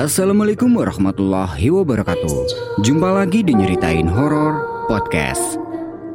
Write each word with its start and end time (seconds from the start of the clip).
Assalamualaikum 0.00 0.80
warahmatullahi 0.80 1.68
wabarakatuh. 1.68 2.48
Jumpa 2.80 3.20
lagi 3.20 3.44
di 3.44 3.52
Nyeritain 3.52 4.08
Horor 4.08 4.88
Podcast. 4.88 5.60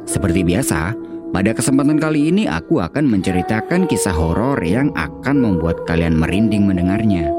Seperti 0.02 0.42
biasa, 0.42 0.90
pada 1.30 1.54
kesempatan 1.54 1.94
kali 2.02 2.34
ini 2.34 2.50
aku 2.50 2.82
akan 2.82 3.06
menceritakan 3.06 3.86
kisah 3.86 4.10
horor 4.10 4.58
yang 4.66 4.90
akan 4.98 5.38
membuat 5.38 5.86
kalian 5.86 6.18
merinding 6.18 6.66
mendengarnya. 6.66 7.30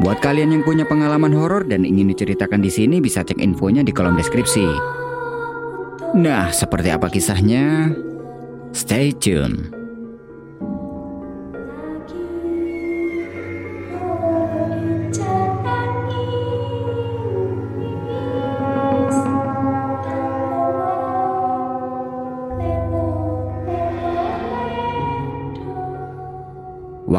Buat 0.00 0.24
kalian 0.24 0.48
yang 0.56 0.62
punya 0.64 0.88
pengalaman 0.88 1.36
horor 1.36 1.68
dan 1.68 1.84
ingin 1.84 2.08
diceritakan 2.08 2.64
di 2.64 2.72
sini 2.72 3.04
bisa 3.04 3.20
cek 3.20 3.36
infonya 3.36 3.84
di 3.84 3.92
kolom 3.92 4.16
deskripsi. 4.16 4.64
Nah, 6.24 6.56
seperti 6.56 6.88
apa 6.88 7.12
kisahnya? 7.12 7.92
Stay 8.72 9.12
tune 9.12 9.83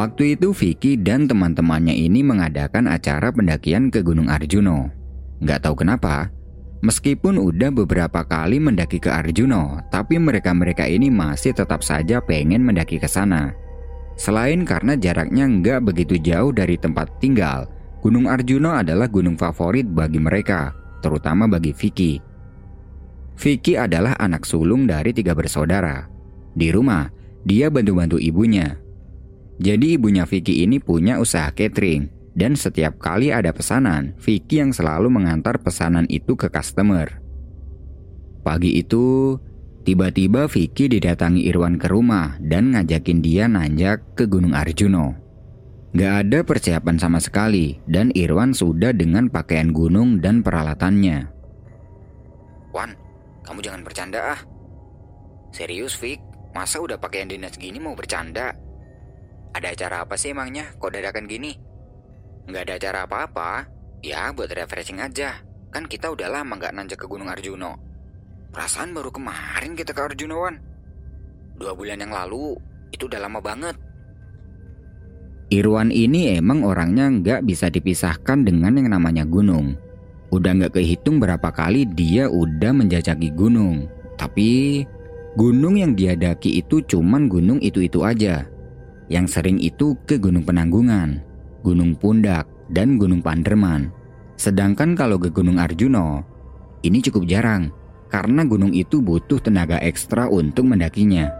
Waktu 0.06 0.38
itu 0.38 0.54
Vicky 0.54 0.94
dan 0.94 1.26
teman-temannya 1.26 1.90
ini 1.90 2.22
mengadakan 2.22 2.86
acara 2.86 3.34
pendakian 3.34 3.90
ke 3.90 4.06
Gunung 4.06 4.30
Arjuno. 4.30 4.86
Gak 5.42 5.66
tahu 5.66 5.82
kenapa, 5.82 6.30
meskipun 6.78 7.34
udah 7.42 7.74
beberapa 7.74 8.22
kali 8.22 8.62
mendaki 8.62 9.02
ke 9.02 9.10
Arjuno, 9.10 9.82
tapi 9.90 10.22
mereka-mereka 10.22 10.86
ini 10.86 11.10
masih 11.10 11.58
tetap 11.58 11.82
saja 11.82 12.22
pengen 12.22 12.62
mendaki 12.62 13.02
ke 13.02 13.10
sana. 13.10 13.50
Selain 14.14 14.62
karena 14.62 14.94
jaraknya 14.94 15.50
nggak 15.50 15.90
begitu 15.90 16.22
jauh 16.22 16.54
dari 16.54 16.78
tempat 16.78 17.10
tinggal, 17.18 17.66
Gunung 17.98 18.30
Arjuno 18.30 18.78
adalah 18.78 19.10
gunung 19.10 19.34
favorit 19.34 19.90
bagi 19.90 20.22
mereka, 20.22 20.70
terutama 21.02 21.50
bagi 21.50 21.74
Vicky. 21.74 22.22
Vicky 23.34 23.74
adalah 23.74 24.14
anak 24.22 24.46
sulung 24.46 24.86
dari 24.86 25.10
tiga 25.10 25.34
bersaudara. 25.34 26.06
Di 26.54 26.70
rumah, 26.70 27.10
dia 27.42 27.66
bantu-bantu 27.74 28.22
ibunya, 28.22 28.85
jadi 29.56 29.96
ibunya 29.96 30.28
Vicky 30.28 30.64
ini 30.64 30.76
punya 30.76 31.16
usaha 31.16 31.48
catering 31.48 32.12
dan 32.36 32.52
setiap 32.52 33.00
kali 33.00 33.32
ada 33.32 33.48
pesanan, 33.56 34.12
Vicky 34.20 34.60
yang 34.60 34.76
selalu 34.76 35.08
mengantar 35.08 35.56
pesanan 35.56 36.04
itu 36.12 36.36
ke 36.36 36.52
customer. 36.52 37.08
Pagi 38.44 38.76
itu, 38.76 39.40
tiba-tiba 39.88 40.44
Vicky 40.44 40.92
didatangi 40.92 41.48
Irwan 41.48 41.80
ke 41.80 41.88
rumah 41.88 42.36
dan 42.44 42.76
ngajakin 42.76 43.24
dia 43.24 43.48
nanjak 43.48 44.04
ke 44.12 44.28
Gunung 44.28 44.52
Arjuno. 44.52 45.16
Gak 45.96 46.28
ada 46.28 46.44
persiapan 46.44 47.00
sama 47.00 47.24
sekali 47.24 47.80
dan 47.88 48.12
Irwan 48.12 48.52
sudah 48.52 48.92
dengan 48.92 49.32
pakaian 49.32 49.72
gunung 49.72 50.20
dan 50.20 50.44
peralatannya. 50.44 51.32
Wan, 52.76 52.92
kamu 53.48 53.64
jangan 53.64 53.80
bercanda 53.80 54.36
ah. 54.36 54.40
Serius 55.56 55.96
Vic, 55.96 56.20
masa 56.52 56.84
udah 56.84 57.00
pakaian 57.00 57.32
dinas 57.32 57.56
gini 57.56 57.80
mau 57.80 57.96
bercanda? 57.96 58.65
Ada 59.56 59.72
acara 59.72 60.04
apa 60.04 60.20
sih 60.20 60.36
emangnya 60.36 60.76
kok 60.76 60.92
dadakan 60.92 61.24
gini? 61.24 61.56
Nggak 62.44 62.62
ada 62.68 62.74
acara 62.76 62.98
apa-apa. 63.08 63.50
Ya 64.04 64.28
buat 64.36 64.52
refreshing 64.52 65.00
aja. 65.00 65.40
Kan 65.72 65.88
kita 65.88 66.12
udah 66.12 66.28
lama 66.28 66.60
nggak 66.60 66.76
nanjak 66.76 67.00
ke 67.00 67.06
Gunung 67.08 67.32
Arjuno. 67.32 67.80
Perasaan 68.52 68.92
baru 68.92 69.08
kemarin 69.08 69.72
kita 69.72 69.96
ke 69.96 70.12
Arjunowan. 70.12 70.60
Dua 71.56 71.72
bulan 71.72 72.04
yang 72.04 72.12
lalu, 72.12 72.52
itu 72.92 73.08
udah 73.08 73.16
lama 73.16 73.40
banget. 73.40 73.80
Irwan 75.48 75.88
ini 75.88 76.36
emang 76.36 76.60
orangnya 76.60 77.08
nggak 77.08 77.48
bisa 77.48 77.72
dipisahkan 77.72 78.44
dengan 78.44 78.76
yang 78.76 78.92
namanya 78.92 79.24
gunung. 79.24 79.72
Udah 80.36 80.52
nggak 80.52 80.76
kehitung 80.76 81.16
berapa 81.16 81.48
kali 81.48 81.88
dia 81.88 82.28
udah 82.28 82.76
menjajaki 82.76 83.32
gunung. 83.32 83.88
Tapi 84.20 84.84
gunung 85.32 85.80
yang 85.80 85.96
dia 85.96 86.12
daki 86.12 86.60
itu 86.60 86.84
cuman 86.84 87.32
gunung 87.32 87.56
itu-itu 87.64 88.04
aja. 88.04 88.44
Yang 89.06 89.38
sering 89.38 89.58
itu 89.62 89.94
ke 90.06 90.18
Gunung 90.18 90.42
Penanggungan, 90.42 91.22
Gunung 91.62 91.94
Pundak, 91.94 92.50
dan 92.70 92.98
Gunung 92.98 93.22
Panderman. 93.22 93.94
Sedangkan 94.34 94.98
kalau 94.98 95.16
ke 95.16 95.30
Gunung 95.30 95.62
Arjuno, 95.62 96.26
ini 96.82 96.98
cukup 97.00 97.24
jarang 97.26 97.70
karena 98.06 98.46
gunung 98.46 98.70
itu 98.70 99.02
butuh 99.02 99.42
tenaga 99.42 99.78
ekstra 99.82 100.30
untuk 100.30 100.66
mendakinya. 100.66 101.30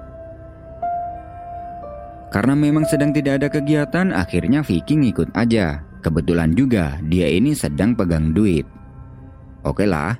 Karena 2.30 2.58
memang 2.58 2.84
sedang 2.84 3.14
tidak 3.14 3.40
ada 3.42 3.48
kegiatan, 3.48 4.10
akhirnya 4.12 4.60
Vicky 4.60 4.98
ngikut 4.98 5.32
aja. 5.32 5.86
Kebetulan 6.02 6.54
juga 6.54 6.98
dia 7.06 7.26
ini 7.30 7.54
sedang 7.54 7.94
pegang 7.94 8.34
duit. 8.34 8.66
Oke 9.66 9.86
lah, 9.86 10.14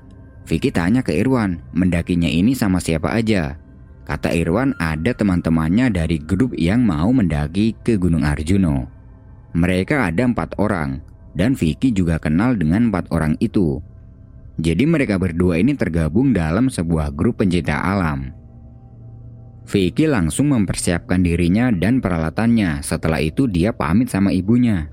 Vicky 0.46 0.70
tanya 0.70 1.02
ke 1.02 1.14
Irwan, 1.14 1.62
mendakinya 1.74 2.30
ini 2.30 2.54
sama 2.54 2.78
siapa 2.82 3.14
aja. 3.14 3.58
Kata 4.06 4.31
Irwan 4.31 4.71
ada 4.78 5.11
teman-temannya 5.11 5.91
dari 5.91 6.22
grup 6.22 6.55
yang 6.55 6.87
mau 6.87 7.11
mendaki 7.11 7.75
ke 7.83 7.99
Gunung 7.99 8.22
Arjuno. 8.22 8.87
Mereka 9.50 10.06
ada 10.06 10.22
empat 10.31 10.55
orang, 10.62 11.03
dan 11.34 11.59
Vicky 11.59 11.91
juga 11.91 12.22
kenal 12.22 12.55
dengan 12.55 12.94
empat 12.94 13.11
orang 13.11 13.34
itu. 13.43 13.83
Jadi 14.62 14.87
mereka 14.87 15.19
berdua 15.19 15.59
ini 15.59 15.75
tergabung 15.75 16.31
dalam 16.31 16.71
sebuah 16.71 17.11
grup 17.19 17.43
pencinta 17.43 17.83
alam. 17.83 18.31
Vicky 19.67 20.06
langsung 20.06 20.55
mempersiapkan 20.55 21.27
dirinya 21.27 21.75
dan 21.75 21.99
peralatannya. 21.99 22.87
Setelah 22.87 23.19
itu 23.19 23.50
dia 23.50 23.75
pamit 23.75 24.06
sama 24.06 24.31
ibunya. 24.31 24.87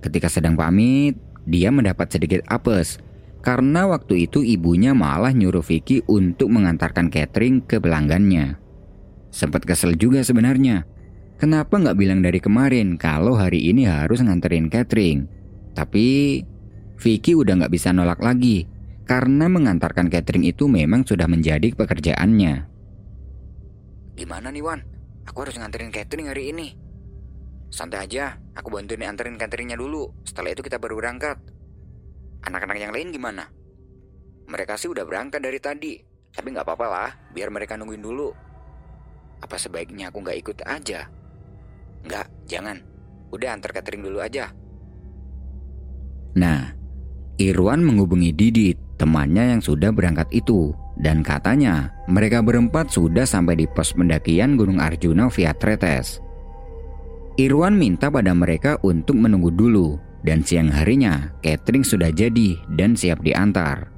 Ketika 0.00 0.32
sedang 0.32 0.56
pamit, 0.56 1.20
dia 1.44 1.68
mendapat 1.68 2.08
sedikit 2.08 2.40
apes 2.48 2.96
karena 3.40 3.88
waktu 3.88 4.28
itu 4.28 4.44
ibunya 4.44 4.92
malah 4.92 5.32
nyuruh 5.32 5.64
Vicky 5.64 6.04
untuk 6.04 6.52
mengantarkan 6.52 7.08
catering 7.08 7.64
ke 7.64 7.80
pelanggannya. 7.80 8.60
Sempat 9.32 9.64
kesel 9.64 9.96
juga 9.96 10.20
sebenarnya. 10.20 10.84
Kenapa 11.40 11.80
nggak 11.80 11.96
bilang 11.96 12.20
dari 12.20 12.36
kemarin 12.36 13.00
kalau 13.00 13.32
hari 13.32 13.72
ini 13.72 13.88
harus 13.88 14.20
nganterin 14.20 14.68
catering? 14.68 15.24
Tapi 15.72 16.40
Vicky 17.00 17.32
udah 17.32 17.64
nggak 17.64 17.72
bisa 17.72 17.96
nolak 17.96 18.20
lagi 18.20 18.68
karena 19.08 19.48
mengantarkan 19.48 20.12
catering 20.12 20.44
itu 20.44 20.68
memang 20.68 21.08
sudah 21.08 21.24
menjadi 21.24 21.72
pekerjaannya. 21.72 22.68
Gimana 24.20 24.52
nih 24.52 24.60
Wan? 24.60 24.84
Aku 25.24 25.48
harus 25.48 25.56
nganterin 25.56 25.88
catering 25.88 26.28
hari 26.28 26.52
ini. 26.52 26.76
Santai 27.72 28.04
aja, 28.04 28.36
aku 28.52 28.68
bantuin 28.68 29.00
anterin 29.06 29.40
cateringnya 29.40 29.80
dulu. 29.80 30.12
Setelah 30.28 30.52
itu 30.52 30.60
kita 30.60 30.76
baru 30.76 31.00
berangkat. 31.00 31.40
Anak-anak 32.46 32.78
yang 32.80 32.92
lain 32.92 33.12
gimana? 33.12 33.44
Mereka 34.48 34.74
sih 34.80 34.88
udah 34.88 35.04
berangkat 35.04 35.44
dari 35.44 35.60
tadi, 35.60 35.94
tapi 36.32 36.50
nggak 36.50 36.66
apa-apa 36.66 36.86
lah, 36.88 37.10
biar 37.30 37.52
mereka 37.52 37.76
nungguin 37.76 38.02
dulu. 38.02 38.32
Apa 39.40 39.56
sebaiknya 39.60 40.08
aku 40.08 40.24
nggak 40.24 40.38
ikut 40.40 40.58
aja? 40.64 41.06
Nggak, 42.04 42.26
jangan. 42.48 42.76
Udah 43.30 43.54
antar 43.54 43.70
catering 43.76 44.02
dulu 44.02 44.18
aja. 44.18 44.50
Nah, 46.34 46.72
Irwan 47.38 47.84
menghubungi 47.84 48.34
Didit, 48.34 48.76
temannya 48.98 49.56
yang 49.56 49.62
sudah 49.62 49.92
berangkat 49.94 50.28
itu. 50.34 50.74
Dan 51.00 51.24
katanya, 51.24 51.88
mereka 52.10 52.44
berempat 52.44 52.92
sudah 52.92 53.24
sampai 53.24 53.56
di 53.56 53.66
pos 53.70 53.96
pendakian 53.96 54.60
Gunung 54.60 54.82
Arjuna 54.82 55.32
via 55.32 55.56
Tretes. 55.56 56.20
Irwan 57.40 57.78
minta 57.78 58.12
pada 58.12 58.36
mereka 58.36 58.76
untuk 58.84 59.16
menunggu 59.16 59.48
dulu 59.48 60.09
dan 60.26 60.44
siang 60.44 60.68
harinya, 60.68 61.32
catering 61.40 61.84
sudah 61.84 62.12
jadi 62.12 62.60
dan 62.76 62.96
siap 62.96 63.24
diantar. 63.24 63.88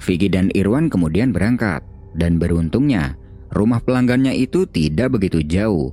Vicky 0.00 0.32
dan 0.32 0.48
Irwan 0.56 0.88
kemudian 0.88 1.30
berangkat, 1.30 1.84
dan 2.16 2.40
beruntungnya 2.40 3.14
rumah 3.52 3.82
pelanggannya 3.82 4.32
itu 4.34 4.64
tidak 4.66 5.20
begitu 5.20 5.44
jauh. 5.44 5.92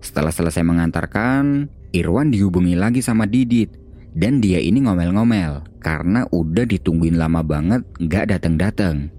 Setelah 0.00 0.32
selesai 0.32 0.64
mengantarkan, 0.64 1.68
Irwan 1.92 2.32
dihubungi 2.32 2.74
lagi 2.74 3.04
sama 3.04 3.28
Didit, 3.28 3.76
dan 4.16 4.42
dia 4.42 4.58
ini 4.58 4.82
ngomel-ngomel 4.82 5.78
karena 5.78 6.26
udah 6.34 6.66
ditungguin 6.66 7.16
lama 7.16 7.46
banget 7.46 7.86
gak 8.10 8.34
dateng-dateng. 8.34 9.12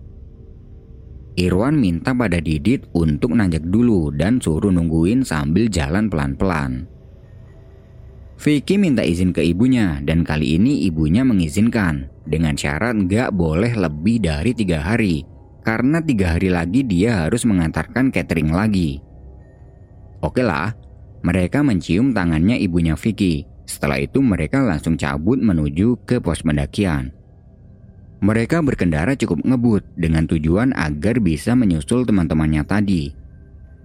Irwan 1.39 1.79
minta 1.79 2.11
pada 2.11 2.43
Didit 2.43 2.91
untuk 2.91 3.31
nanjak 3.31 3.63
dulu 3.63 4.11
dan 4.11 4.43
suruh 4.43 4.67
nungguin 4.67 5.23
sambil 5.23 5.71
jalan 5.71 6.11
pelan-pelan. 6.11 6.90
Vicky 8.41 8.81
minta 8.81 9.05
izin 9.05 9.37
ke 9.37 9.45
ibunya 9.45 10.01
dan 10.01 10.25
kali 10.25 10.57
ini 10.57 10.89
ibunya 10.89 11.21
mengizinkan 11.21 12.09
dengan 12.25 12.57
syarat 12.57 12.97
nggak 12.97 13.37
boleh 13.37 13.77
lebih 13.77 14.17
dari 14.17 14.57
tiga 14.57 14.81
hari 14.81 15.21
karena 15.61 16.01
tiga 16.01 16.33
hari 16.33 16.49
lagi 16.49 16.81
dia 16.81 17.21
harus 17.21 17.45
mengantarkan 17.45 18.09
catering 18.09 18.49
lagi. 18.49 18.97
Oke 20.25 20.41
lah, 20.41 20.73
mereka 21.21 21.61
mencium 21.61 22.17
tangannya 22.17 22.57
ibunya 22.57 22.97
Vicky. 22.97 23.45
Setelah 23.69 24.01
itu 24.01 24.25
mereka 24.25 24.65
langsung 24.65 24.97
cabut 24.97 25.37
menuju 25.37 26.01
ke 26.09 26.17
pos 26.17 26.41
pendakian. 26.41 27.13
Mereka 28.25 28.65
berkendara 28.65 29.13
cukup 29.21 29.45
ngebut 29.45 29.85
dengan 29.93 30.25
tujuan 30.25 30.73
agar 30.73 31.21
bisa 31.21 31.53
menyusul 31.53 32.09
teman-temannya 32.09 32.65
tadi. 32.65 33.13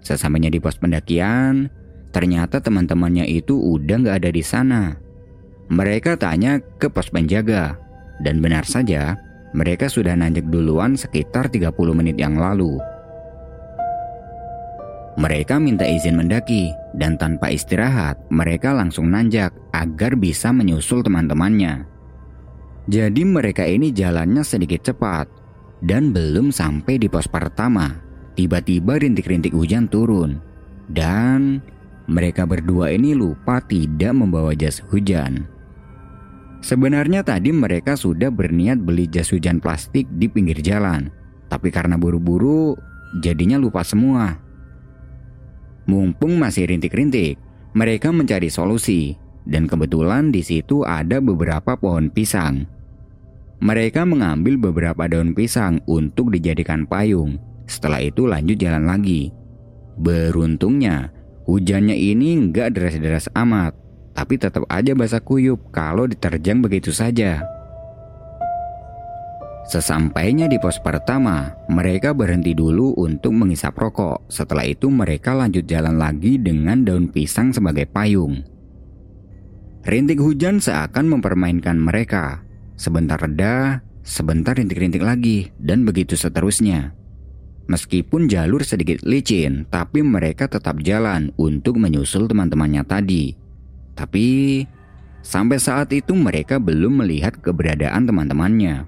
Sesampainya 0.00 0.48
di 0.48 0.64
pos 0.64 0.80
pendakian, 0.80 1.68
Ternyata 2.14 2.62
teman-temannya 2.62 3.26
itu 3.28 3.54
udah 3.54 3.96
gak 4.06 4.16
ada 4.24 4.30
di 4.32 4.44
sana. 4.44 4.82
mereka 5.66 6.14
tanya 6.14 6.62
ke 6.78 6.86
pos 6.86 7.10
penjaga. 7.10 7.74
Dan 8.22 8.38
benar 8.38 8.62
saja, 8.62 9.18
mereka 9.50 9.90
sudah 9.90 10.14
nanjak 10.14 10.46
duluan 10.46 10.94
sekitar 10.94 11.50
30 11.50 11.74
menit 11.90 12.14
yang 12.14 12.38
lalu. 12.38 12.78
Mereka 15.16 15.56
minta 15.56 15.88
izin 15.88 16.20
mendaki 16.20 16.68
dan 16.92 17.16
tanpa 17.16 17.48
istirahat 17.48 18.20
mereka 18.28 18.76
langsung 18.76 19.08
nanjak 19.08 19.48
agar 19.72 20.12
bisa 20.12 20.52
menyusul 20.52 21.00
teman-temannya. 21.00 21.88
Jadi 22.86 23.22
mereka 23.24 23.64
ini 23.64 23.96
jalannya 23.96 24.44
sedikit 24.44 24.92
cepat 24.92 25.26
dan 25.80 26.12
belum 26.12 26.52
sampai 26.52 27.00
di 27.00 27.08
pos 27.08 27.26
pertama. 27.32 27.96
Tiba-tiba 28.36 29.00
rintik-rintik 29.00 29.56
hujan 29.56 29.88
turun 29.88 30.36
dan 30.92 31.64
mereka 32.06 32.46
berdua 32.46 32.94
ini 32.94 33.14
lupa 33.14 33.58
tidak 33.62 34.14
membawa 34.14 34.54
jas 34.54 34.82
hujan. 34.90 35.46
Sebenarnya 36.62 37.22
tadi 37.22 37.54
mereka 37.54 37.94
sudah 37.94 38.30
berniat 38.30 38.82
beli 38.82 39.06
jas 39.06 39.30
hujan 39.30 39.62
plastik 39.62 40.06
di 40.18 40.26
pinggir 40.26 40.58
jalan, 40.62 41.10
tapi 41.46 41.70
karena 41.70 41.94
buru-buru 41.94 42.74
jadinya 43.22 43.58
lupa 43.58 43.86
semua. 43.86 44.38
Mumpung 45.86 46.38
masih 46.42 46.66
rintik-rintik, 46.66 47.38
mereka 47.78 48.10
mencari 48.10 48.50
solusi 48.50 49.14
dan 49.46 49.70
kebetulan 49.70 50.34
di 50.34 50.42
situ 50.42 50.82
ada 50.82 51.22
beberapa 51.22 51.78
pohon 51.78 52.10
pisang. 52.10 52.66
Mereka 53.62 54.04
mengambil 54.04 54.58
beberapa 54.58 55.08
daun 55.08 55.32
pisang 55.32 55.80
untuk 55.88 56.34
dijadikan 56.34 56.84
payung. 56.84 57.40
Setelah 57.64 58.04
itu 58.04 58.28
lanjut 58.28 58.58
jalan 58.60 58.84
lagi. 58.84 59.32
Beruntungnya, 59.96 61.08
hujannya 61.46 61.94
ini 61.94 62.50
nggak 62.50 62.74
deras-deras 62.74 63.30
amat, 63.32 63.72
tapi 64.12 64.36
tetap 64.36 64.66
aja 64.68 64.92
basah 64.92 65.22
kuyup 65.22 65.70
kalau 65.70 66.04
diterjang 66.10 66.60
begitu 66.60 66.90
saja. 66.90 67.46
Sesampainya 69.66 70.46
di 70.46 70.62
pos 70.62 70.78
pertama, 70.78 71.58
mereka 71.66 72.14
berhenti 72.14 72.54
dulu 72.54 72.94
untuk 73.02 73.34
mengisap 73.34 73.74
rokok. 73.74 74.30
Setelah 74.30 74.62
itu 74.62 74.86
mereka 74.86 75.34
lanjut 75.34 75.66
jalan 75.66 75.98
lagi 75.98 76.38
dengan 76.38 76.86
daun 76.86 77.10
pisang 77.10 77.50
sebagai 77.50 77.90
payung. 77.90 78.46
Rintik 79.82 80.22
hujan 80.22 80.62
seakan 80.62 81.18
mempermainkan 81.18 81.82
mereka. 81.82 82.46
Sebentar 82.78 83.18
reda, 83.18 83.82
sebentar 84.06 84.54
rintik-rintik 84.54 85.02
lagi, 85.02 85.50
dan 85.58 85.82
begitu 85.82 86.14
seterusnya. 86.14 86.94
Meskipun 87.66 88.30
jalur 88.30 88.62
sedikit 88.62 89.02
licin, 89.02 89.66
tapi 89.66 89.98
mereka 90.02 90.46
tetap 90.46 90.78
jalan 90.86 91.34
untuk 91.34 91.82
menyusul 91.82 92.30
teman-temannya 92.30 92.86
tadi. 92.86 93.34
Tapi 93.98 94.26
sampai 95.26 95.58
saat 95.58 95.90
itu 95.90 96.14
mereka 96.14 96.62
belum 96.62 97.02
melihat 97.02 97.42
keberadaan 97.42 98.06
teman-temannya. 98.06 98.86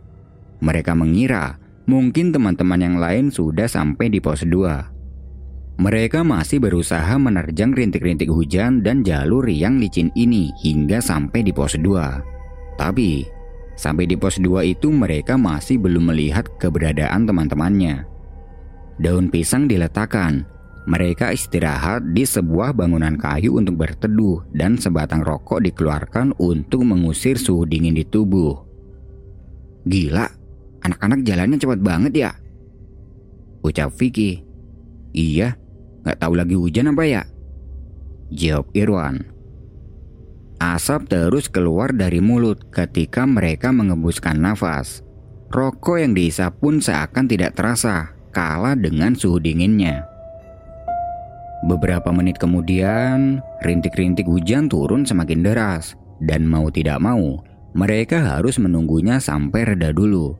Mereka 0.63 0.95
mengira 0.95 1.59
mungkin 1.91 2.31
teman-teman 2.31 2.79
yang 2.79 2.97
lain 3.03 3.35
sudah 3.35 3.67
sampai 3.67 4.15
di 4.15 4.23
pos 4.23 4.47
2. 4.47 5.79
Mereka 5.79 6.23
masih 6.27 6.63
berusaha 6.63 7.15
menerjang 7.19 7.75
rintik-rintik 7.75 8.31
hujan 8.31 8.83
dan 8.83 9.03
jalur 9.03 9.47
yang 9.47 9.79
licin 9.83 10.11
ini 10.15 10.55
hingga 10.63 11.03
sampai 11.03 11.43
di 11.43 11.51
pos 11.51 11.75
2. 11.75 12.79
Tapi 12.79 13.39
Sampai 13.79 14.11
di 14.11 14.19
pos 14.19 14.43
2 14.43 14.75
itu 14.75 14.91
mereka 14.91 15.39
masih 15.39 15.79
belum 15.79 16.11
melihat 16.11 16.51
keberadaan 16.59 17.31
teman-temannya. 17.31 18.18
Daun 18.99 19.31
pisang 19.31 19.71
diletakkan. 19.71 20.43
Mereka 20.89 21.37
istirahat 21.37 22.17
di 22.17 22.25
sebuah 22.25 22.73
bangunan 22.73 23.15
kayu 23.15 23.61
untuk 23.61 23.79
berteduh 23.79 24.43
dan 24.57 24.81
sebatang 24.81 25.21
rokok 25.21 25.61
dikeluarkan 25.63 26.33
untuk 26.41 26.83
mengusir 26.83 27.37
suhu 27.37 27.69
dingin 27.69 27.95
di 27.95 28.09
tubuh. 28.09 28.57
Gila, 29.85 30.27
anak-anak 30.83 31.29
jalannya 31.29 31.61
cepat 31.61 31.81
banget 31.85 32.13
ya. 32.17 32.31
Ucap 33.61 33.93
Vicky. 34.01 34.43
Iya, 35.13 35.61
gak 36.09 36.25
tahu 36.25 36.35
lagi 36.41 36.57
hujan 36.57 36.91
apa 36.91 37.05
ya? 37.05 37.23
Jawab 38.33 38.73
Irwan. 38.73 39.29
Asap 40.59 41.07
terus 41.07 41.47
keluar 41.47 41.95
dari 41.95 42.19
mulut 42.19 42.67
ketika 42.75 43.23
mereka 43.29 43.71
mengembuskan 43.71 44.43
nafas. 44.43 45.07
Rokok 45.55 46.03
yang 46.03 46.19
diisap 46.19 46.59
pun 46.59 46.83
seakan 46.83 47.31
tidak 47.31 47.55
terasa, 47.55 48.18
kalah 48.39 48.79
dengan 48.79 49.19
suhu 49.19 49.43
dinginnya. 49.43 50.07
Beberapa 51.67 52.15
menit 52.15 52.39
kemudian, 52.39 53.43
rintik-rintik 53.67 54.31
hujan 54.31 54.71
turun 54.71 55.03
semakin 55.03 55.43
deras, 55.43 55.99
dan 56.23 56.47
mau 56.47 56.71
tidak 56.71 57.03
mau, 57.03 57.43
mereka 57.75 58.23
harus 58.23 58.63
menunggunya 58.63 59.19
sampai 59.19 59.75
reda 59.75 59.91
dulu. 59.91 60.39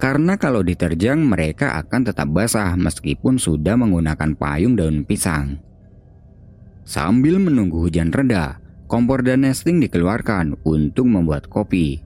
Karena 0.00 0.40
kalau 0.40 0.64
diterjang, 0.64 1.20
mereka 1.20 1.76
akan 1.76 2.08
tetap 2.08 2.32
basah 2.32 2.72
meskipun 2.72 3.36
sudah 3.36 3.76
menggunakan 3.76 4.32
payung 4.32 4.72
daun 4.72 5.04
pisang. 5.04 5.60
Sambil 6.88 7.36
menunggu 7.36 7.84
hujan 7.84 8.16
reda, 8.16 8.64
kompor 8.88 9.20
dan 9.20 9.44
nesting 9.44 9.76
dikeluarkan 9.84 10.56
untuk 10.64 11.04
membuat 11.04 11.52
kopi. 11.52 12.00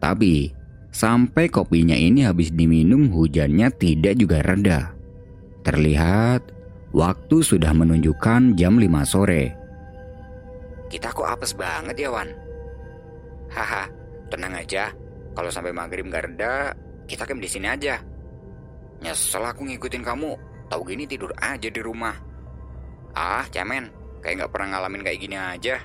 Tapi, 0.00 0.61
sampai 0.92 1.48
kopinya 1.48 1.96
ini 1.96 2.22
habis 2.28 2.52
diminum 2.52 3.08
hujannya 3.10 3.72
tidak 3.74 4.14
juga 4.20 4.44
reda. 4.44 4.94
Terlihat, 5.64 6.52
waktu 6.92 7.36
sudah 7.40 7.72
menunjukkan 7.72 8.54
jam 8.54 8.76
5 8.76 9.02
sore. 9.08 9.56
Kita 10.92 11.08
kok 11.08 11.24
apes 11.24 11.56
banget 11.56 11.96
ya 11.96 12.12
Wan? 12.12 12.28
Haha, 13.48 13.88
tenang 14.28 14.52
aja. 14.60 14.92
Kalau 15.32 15.48
sampai 15.48 15.72
maghrib 15.72 16.04
gak 16.12 16.28
reda, 16.28 16.76
kita 17.08 17.24
camp 17.24 17.40
di 17.40 17.48
sini 17.48 17.68
aja. 17.68 17.96
Nyesel 19.00 19.44
aku 19.44 19.64
ngikutin 19.64 20.04
kamu. 20.04 20.32
Tahu 20.68 20.82
gini 20.88 21.04
tidur 21.08 21.32
aja 21.40 21.68
di 21.68 21.80
rumah. 21.80 22.16
Ah, 23.16 23.44
cemen. 23.48 23.88
Kayak 24.20 24.46
gak 24.46 24.52
pernah 24.52 24.76
ngalamin 24.76 25.02
kayak 25.04 25.20
gini 25.20 25.36
aja. 25.36 25.80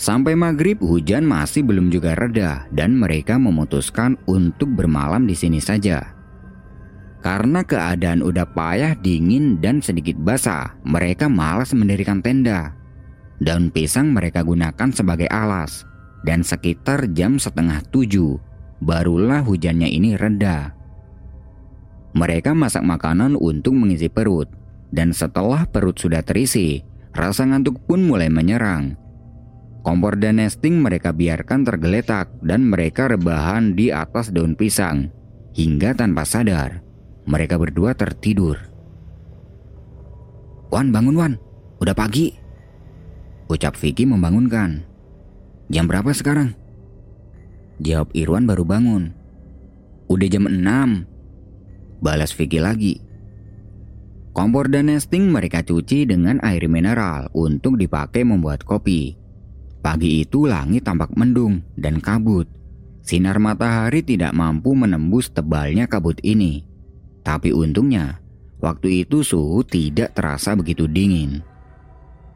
Sampai 0.00 0.32
maghrib 0.32 0.80
hujan 0.80 1.28
masih 1.28 1.60
belum 1.60 1.92
juga 1.92 2.16
reda 2.16 2.64
dan 2.72 2.96
mereka 2.96 3.36
memutuskan 3.36 4.16
untuk 4.24 4.72
bermalam 4.72 5.28
di 5.28 5.36
sini 5.36 5.60
saja. 5.60 6.16
Karena 7.20 7.60
keadaan 7.60 8.24
udah 8.24 8.48
payah, 8.48 8.96
dingin, 8.96 9.60
dan 9.60 9.84
sedikit 9.84 10.16
basah, 10.16 10.72
mereka 10.88 11.28
malas 11.28 11.76
mendirikan 11.76 12.24
tenda. 12.24 12.72
Daun 13.44 13.68
pisang 13.68 14.08
mereka 14.08 14.40
gunakan 14.40 14.88
sebagai 14.88 15.28
alas, 15.28 15.84
dan 16.24 16.40
sekitar 16.40 17.04
jam 17.12 17.36
setengah 17.36 17.84
tujuh, 17.92 18.40
barulah 18.80 19.44
hujannya 19.44 19.92
ini 19.92 20.16
reda. 20.16 20.72
Mereka 22.16 22.56
masak 22.56 22.88
makanan 22.88 23.36
untuk 23.36 23.76
mengisi 23.76 24.08
perut, 24.08 24.48
dan 24.88 25.12
setelah 25.12 25.68
perut 25.68 26.00
sudah 26.00 26.24
terisi, 26.24 26.80
rasa 27.12 27.44
ngantuk 27.44 27.84
pun 27.84 28.00
mulai 28.00 28.32
menyerang. 28.32 28.96
Kompor 29.80 30.20
dan 30.20 30.36
nesting 30.36 30.76
mereka 30.76 31.16
biarkan 31.16 31.64
tergeletak 31.64 32.28
dan 32.44 32.68
mereka 32.68 33.08
rebahan 33.08 33.72
di 33.72 33.88
atas 33.88 34.28
daun 34.28 34.52
pisang. 34.52 35.08
Hingga 35.56 35.96
tanpa 35.96 36.28
sadar, 36.28 36.84
mereka 37.24 37.56
berdua 37.56 37.96
tertidur. 37.96 38.60
Wan 40.70 40.92
bangun 40.94 41.16
Wan, 41.16 41.32
udah 41.82 41.96
pagi. 41.96 42.30
Ucap 43.50 43.74
Vicky 43.74 44.06
membangunkan. 44.06 44.86
Jam 45.72 45.90
berapa 45.90 46.14
sekarang? 46.14 46.54
Jawab 47.82 48.14
Irwan 48.14 48.46
baru 48.46 48.62
bangun. 48.62 49.10
Udah 50.06 50.28
jam 50.30 50.46
6. 50.46 52.02
Balas 52.04 52.30
Vicky 52.36 52.62
lagi. 52.62 53.02
Kompor 54.30 54.70
dan 54.70 54.86
nesting 54.86 55.28
mereka 55.28 55.66
cuci 55.66 56.06
dengan 56.06 56.38
air 56.46 56.64
mineral 56.70 57.26
untuk 57.34 57.74
dipakai 57.74 58.22
membuat 58.22 58.62
kopi. 58.62 59.19
Pagi 59.80 60.20
itu 60.20 60.44
langit 60.44 60.84
tampak 60.84 61.16
mendung 61.16 61.64
dan 61.72 62.04
kabut. 62.04 62.44
Sinar 63.00 63.40
matahari 63.40 64.04
tidak 64.04 64.36
mampu 64.36 64.76
menembus 64.76 65.32
tebalnya 65.32 65.88
kabut 65.88 66.20
ini. 66.20 66.68
Tapi 67.24 67.56
untungnya, 67.56 68.20
waktu 68.60 69.08
itu 69.08 69.24
suhu 69.24 69.64
tidak 69.64 70.12
terasa 70.12 70.52
begitu 70.52 70.84
dingin. 70.84 71.40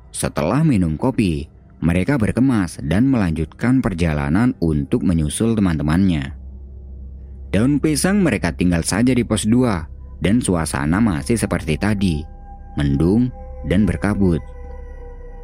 Setelah 0.09 0.65
minum 0.65 0.97
kopi, 0.97 1.45
mereka 1.85 2.17
berkemas 2.17 2.81
dan 2.81 3.13
melanjutkan 3.13 3.85
perjalanan 3.85 4.57
untuk 4.65 5.05
menyusul 5.05 5.53
teman-temannya. 5.53 6.33
Daun 7.53 7.77
pisang 7.77 8.25
mereka 8.25 8.57
tinggal 8.57 8.81
saja 8.89 9.13
di 9.13 9.21
pos 9.21 9.45
2 9.45 10.25
dan 10.25 10.41
suasana 10.41 10.97
masih 10.97 11.37
seperti 11.37 11.77
tadi, 11.77 12.25
mendung 12.81 13.29
dan 13.69 13.85
berkabut. 13.85 14.41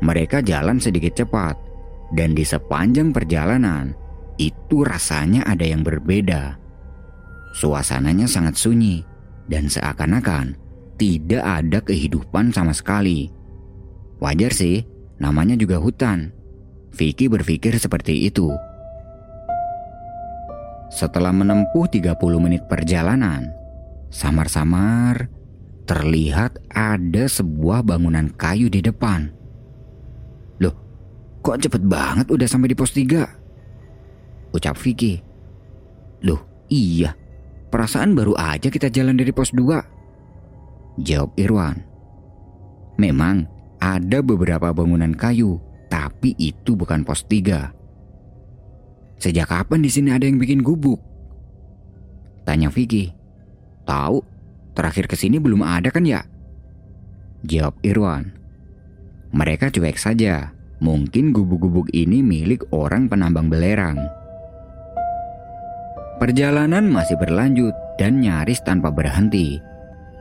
Mereka 0.00 0.40
jalan 0.40 0.80
sedikit 0.80 1.12
cepat 1.12 1.69
dan 2.14 2.34
di 2.34 2.42
sepanjang 2.42 3.14
perjalanan, 3.14 3.94
itu 4.40 4.82
rasanya 4.82 5.44
ada 5.46 5.62
yang 5.62 5.84
berbeda. 5.84 6.58
Suasananya 7.54 8.30
sangat 8.30 8.56
sunyi 8.56 9.02
dan 9.50 9.66
seakan-akan 9.66 10.54
tidak 10.96 11.42
ada 11.42 11.78
kehidupan 11.82 12.54
sama 12.54 12.70
sekali. 12.76 13.32
Wajar 14.20 14.52
sih, 14.52 14.84
namanya 15.16 15.56
juga 15.56 15.80
hutan. 15.80 16.30
Vicky 16.92 17.30
berpikir 17.30 17.78
seperti 17.78 18.28
itu. 18.28 18.52
Setelah 20.90 21.30
menempuh 21.30 21.86
30 21.86 22.18
menit 22.42 22.66
perjalanan, 22.66 23.46
samar-samar 24.10 25.30
terlihat 25.86 26.58
ada 26.74 27.24
sebuah 27.30 27.86
bangunan 27.86 28.26
kayu 28.34 28.66
di 28.66 28.82
depan. 28.82 29.39
Kok 31.40 31.56
cepet 31.56 31.82
banget 31.88 32.28
udah 32.28 32.48
sampai 32.48 32.68
di 32.72 32.76
pos 32.76 32.92
3? 32.92 34.52
Ucap 34.52 34.76
Vicky. 34.76 35.20
Loh, 36.20 36.44
iya. 36.68 37.16
Perasaan 37.70 38.12
baru 38.12 38.36
aja 38.36 38.68
kita 38.68 38.92
jalan 38.92 39.16
dari 39.16 39.32
pos 39.32 39.54
2. 39.56 41.00
Jawab 41.00 41.32
Irwan. 41.40 41.80
Memang 43.00 43.48
ada 43.80 44.20
beberapa 44.20 44.68
bangunan 44.76 45.16
kayu, 45.16 45.56
tapi 45.88 46.36
itu 46.36 46.76
bukan 46.76 47.00
pos 47.08 47.24
3. 47.24 47.72
Sejak 49.16 49.48
kapan 49.48 49.80
di 49.80 49.88
sini 49.88 50.12
ada 50.12 50.28
yang 50.28 50.36
bikin 50.36 50.60
gubuk? 50.60 51.00
Tanya 52.44 52.68
Vicky. 52.68 53.12
Tahu, 53.88 54.20
terakhir 54.76 55.08
ke 55.08 55.16
sini 55.16 55.40
belum 55.40 55.64
ada 55.64 55.88
kan 55.88 56.04
ya? 56.04 56.20
Jawab 57.48 57.80
Irwan. 57.80 58.28
Mereka 59.32 59.72
cuek 59.72 59.96
saja. 59.96 60.52
Mungkin 60.80 61.36
gubuk-gubuk 61.36 61.92
ini 61.92 62.24
milik 62.24 62.64
orang 62.72 63.04
penambang 63.04 63.52
belerang. 63.52 64.00
Perjalanan 66.16 66.88
masih 66.88 67.20
berlanjut 67.20 67.72
dan 68.00 68.20
nyaris 68.20 68.64
tanpa 68.64 68.88
berhenti. 68.88 69.60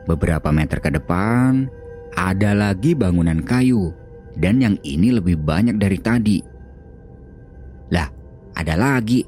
Beberapa 0.04 0.52
meter 0.52 0.80
ke 0.80 0.92
depan, 0.92 1.68
ada 2.16 2.52
lagi 2.52 2.92
bangunan 2.92 3.40
kayu, 3.40 3.92
dan 4.36 4.60
yang 4.60 4.76
ini 4.84 5.12
lebih 5.12 5.40
banyak 5.40 5.76
dari 5.80 5.98
tadi. 6.00 6.38
Lah, 7.92 8.08
ada 8.56 8.76
lagi. 8.76 9.24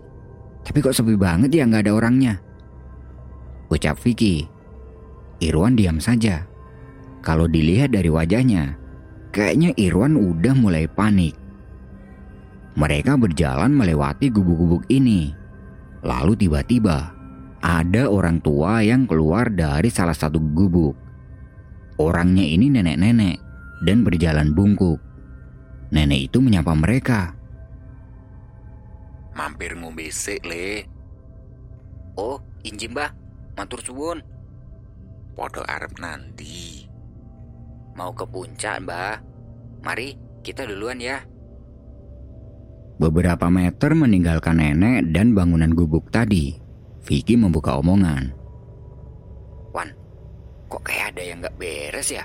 Tapi 0.63 0.79
kok 0.85 0.97
sepi 0.97 1.17
banget 1.17 1.53
ya 1.53 1.65
nggak 1.65 1.89
ada 1.89 1.93
orangnya? 1.97 2.35
Ucap 3.73 3.97
Vicky. 4.01 4.45
Irwan 5.41 5.75
diam 5.77 5.97
saja. 5.97 6.45
Kalau 7.25 7.49
dilihat 7.49 7.95
dari 7.95 8.13
wajahnya, 8.13 8.77
kayaknya 9.33 9.73
Irwan 9.81 10.15
udah 10.15 10.55
mulai 10.55 10.87
panik. 10.87 11.35
Mereka 12.77 13.17
berjalan 13.21 13.73
melewati 13.73 14.33
gubuk-gubuk 14.33 14.89
ini 14.89 15.43
Lalu 16.03 16.35
tiba-tiba 16.35 17.15
ada 17.63 18.11
orang 18.11 18.43
tua 18.43 18.83
yang 18.83 19.07
keluar 19.07 19.47
dari 19.55 19.87
salah 19.87 20.19
satu 20.19 20.43
gubuk. 20.43 20.99
Orangnya 22.03 22.43
ini 22.43 22.67
nenek-nenek 22.67 23.39
dan 23.87 24.03
berjalan 24.03 24.51
bungkuk. 24.51 24.99
Nenek 25.95 26.27
itu 26.27 26.43
menyapa 26.43 26.75
mereka. 26.75 27.39
Mampir 29.39 29.79
ngombe 29.79 30.11
sik, 30.11 30.43
Le. 30.43 30.83
Oh, 32.19 32.43
inji 32.67 32.91
mbah. 32.91 33.15
Matur 33.55 33.79
suwun. 33.79 34.19
Podo 35.39 35.63
arep 35.63 36.03
nanti. 36.03 36.82
Mau 37.93 38.11
ke 38.17 38.25
puncak, 38.25 38.83
mbah. 38.85 39.21
Mari, 39.85 40.17
kita 40.41 40.65
duluan 40.65 40.97
ya. 41.03 41.21
Beberapa 43.03 43.51
meter 43.51 43.99
meninggalkan 43.99 44.63
nenek 44.63 45.11
dan 45.11 45.35
bangunan 45.35 45.75
gubuk 45.75 46.09
tadi, 46.15 46.55
Vicky 47.03 47.35
membuka 47.35 47.75
omongan. 47.75 48.31
Wan, 49.75 49.91
kok 50.71 50.87
kayak 50.87 51.17
ada 51.17 51.23
yang 51.25 51.43
gak 51.43 51.57
beres 51.59 52.15
ya? 52.15 52.25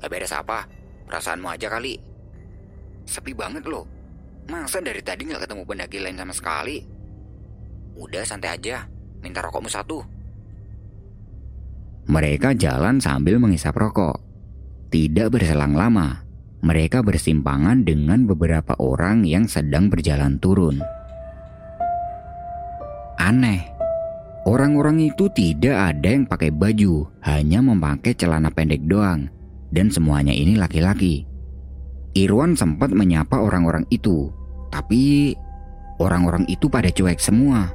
Gak 0.00 0.08
beres 0.08 0.32
apa? 0.32 0.64
Perasaanmu 1.04 1.48
aja 1.52 1.68
kali. 1.68 2.00
Sepi 3.04 3.36
banget 3.36 3.66
loh. 3.68 3.84
Masa 4.48 4.80
dari 4.80 5.04
tadi 5.04 5.28
gak 5.28 5.44
ketemu 5.44 5.62
pendaki 5.68 5.98
lain 6.00 6.16
sama 6.16 6.32
sekali? 6.32 6.80
Udah 7.98 8.24
santai 8.24 8.56
aja, 8.56 8.88
minta 9.20 9.44
rokokmu 9.44 9.68
satu. 9.68 10.00
Mereka 12.08 12.56
jalan 12.56 13.04
sambil 13.04 13.36
mengisap 13.36 13.76
rokok. 13.76 14.27
Tidak 14.88 15.28
berselang 15.28 15.76
lama, 15.76 16.24
mereka 16.64 17.04
bersimpangan 17.04 17.84
dengan 17.84 18.24
beberapa 18.24 18.72
orang 18.80 19.20
yang 19.28 19.44
sedang 19.44 19.92
berjalan 19.92 20.40
turun. 20.40 20.80
Aneh, 23.20 23.68
orang-orang 24.48 25.12
itu 25.12 25.28
tidak 25.36 25.76
ada 25.76 26.08
yang 26.08 26.24
pakai 26.24 26.48
baju, 26.48 27.04
hanya 27.20 27.60
memakai 27.60 28.16
celana 28.16 28.48
pendek 28.48 28.80
doang, 28.88 29.28
dan 29.68 29.92
semuanya 29.92 30.32
ini 30.32 30.56
laki-laki. 30.56 31.28
Irwan 32.16 32.56
sempat 32.56 32.88
menyapa 32.88 33.36
orang-orang 33.36 33.84
itu, 33.92 34.32
tapi 34.72 35.36
orang-orang 36.00 36.48
itu 36.48 36.64
pada 36.72 36.88
cuek 36.88 37.20
semua. 37.20 37.68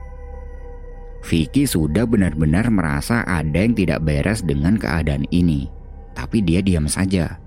Vicky 1.22 1.70
sudah 1.70 2.10
benar-benar 2.10 2.74
merasa 2.74 3.22
ada 3.24 3.62
yang 3.62 3.77
tidak 3.77 4.01
beres 4.01 4.41
dengan 4.41 4.82
keadaan 4.82 5.29
ini, 5.29 5.70
tapi 6.13 6.41
dia 6.46 6.62
diam 6.62 6.86
saja. 6.89 7.38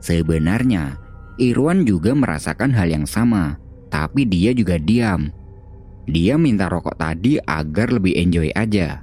Sebenarnya, 0.00 0.98
Irwan 1.36 1.84
juga 1.84 2.16
merasakan 2.16 2.72
hal 2.72 2.88
yang 2.88 3.06
sama, 3.06 3.60
tapi 3.92 4.24
dia 4.24 4.56
juga 4.56 4.80
diam. 4.80 5.28
Dia 6.06 6.38
minta 6.38 6.70
rokok 6.70 6.96
tadi 6.96 7.36
agar 7.42 7.90
lebih 7.90 8.14
enjoy 8.14 8.48
aja. 8.54 9.02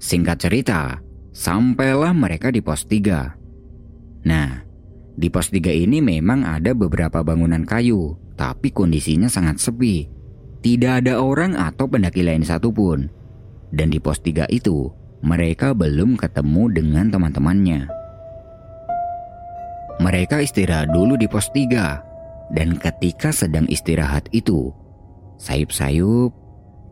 Singkat 0.00 0.38
cerita, 0.40 0.98
sampailah 1.36 2.16
mereka 2.16 2.48
di 2.48 2.64
pos 2.64 2.88
3. 2.88 4.24
Nah, 4.24 4.64
di 5.18 5.28
pos 5.28 5.52
3 5.52 5.74
ini 5.74 6.00
memang 6.00 6.46
ada 6.46 6.72
beberapa 6.72 7.20
bangunan 7.20 7.66
kayu, 7.66 8.16
tapi 8.38 8.72
kondisinya 8.72 9.28
sangat 9.28 9.60
sepi. 9.60 10.08
Tidak 10.58 11.04
ada 11.04 11.22
orang 11.22 11.54
atau 11.54 11.86
pendaki 11.86 12.22
lain 12.22 12.42
satupun. 12.42 13.10
Dan 13.68 13.92
di 13.92 13.98
pos 14.00 14.22
3 14.22 14.48
itu, 14.48 14.88
mereka 15.24 15.74
belum 15.74 16.14
ketemu 16.14 16.62
dengan 16.70 17.06
teman-temannya. 17.10 17.90
Mereka 19.98 20.46
istirahat 20.46 20.94
dulu 20.94 21.18
di 21.18 21.26
pos 21.26 21.50
3 21.50 22.54
dan 22.54 22.78
ketika 22.78 23.34
sedang 23.34 23.66
istirahat 23.66 24.30
itu, 24.30 24.70
sayup-sayup 25.42 26.30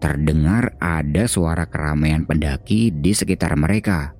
terdengar 0.02 0.74
ada 0.82 1.24
suara 1.30 1.64
keramaian 1.70 2.26
pendaki 2.26 2.90
di 2.90 3.14
sekitar 3.14 3.54
mereka, 3.54 4.12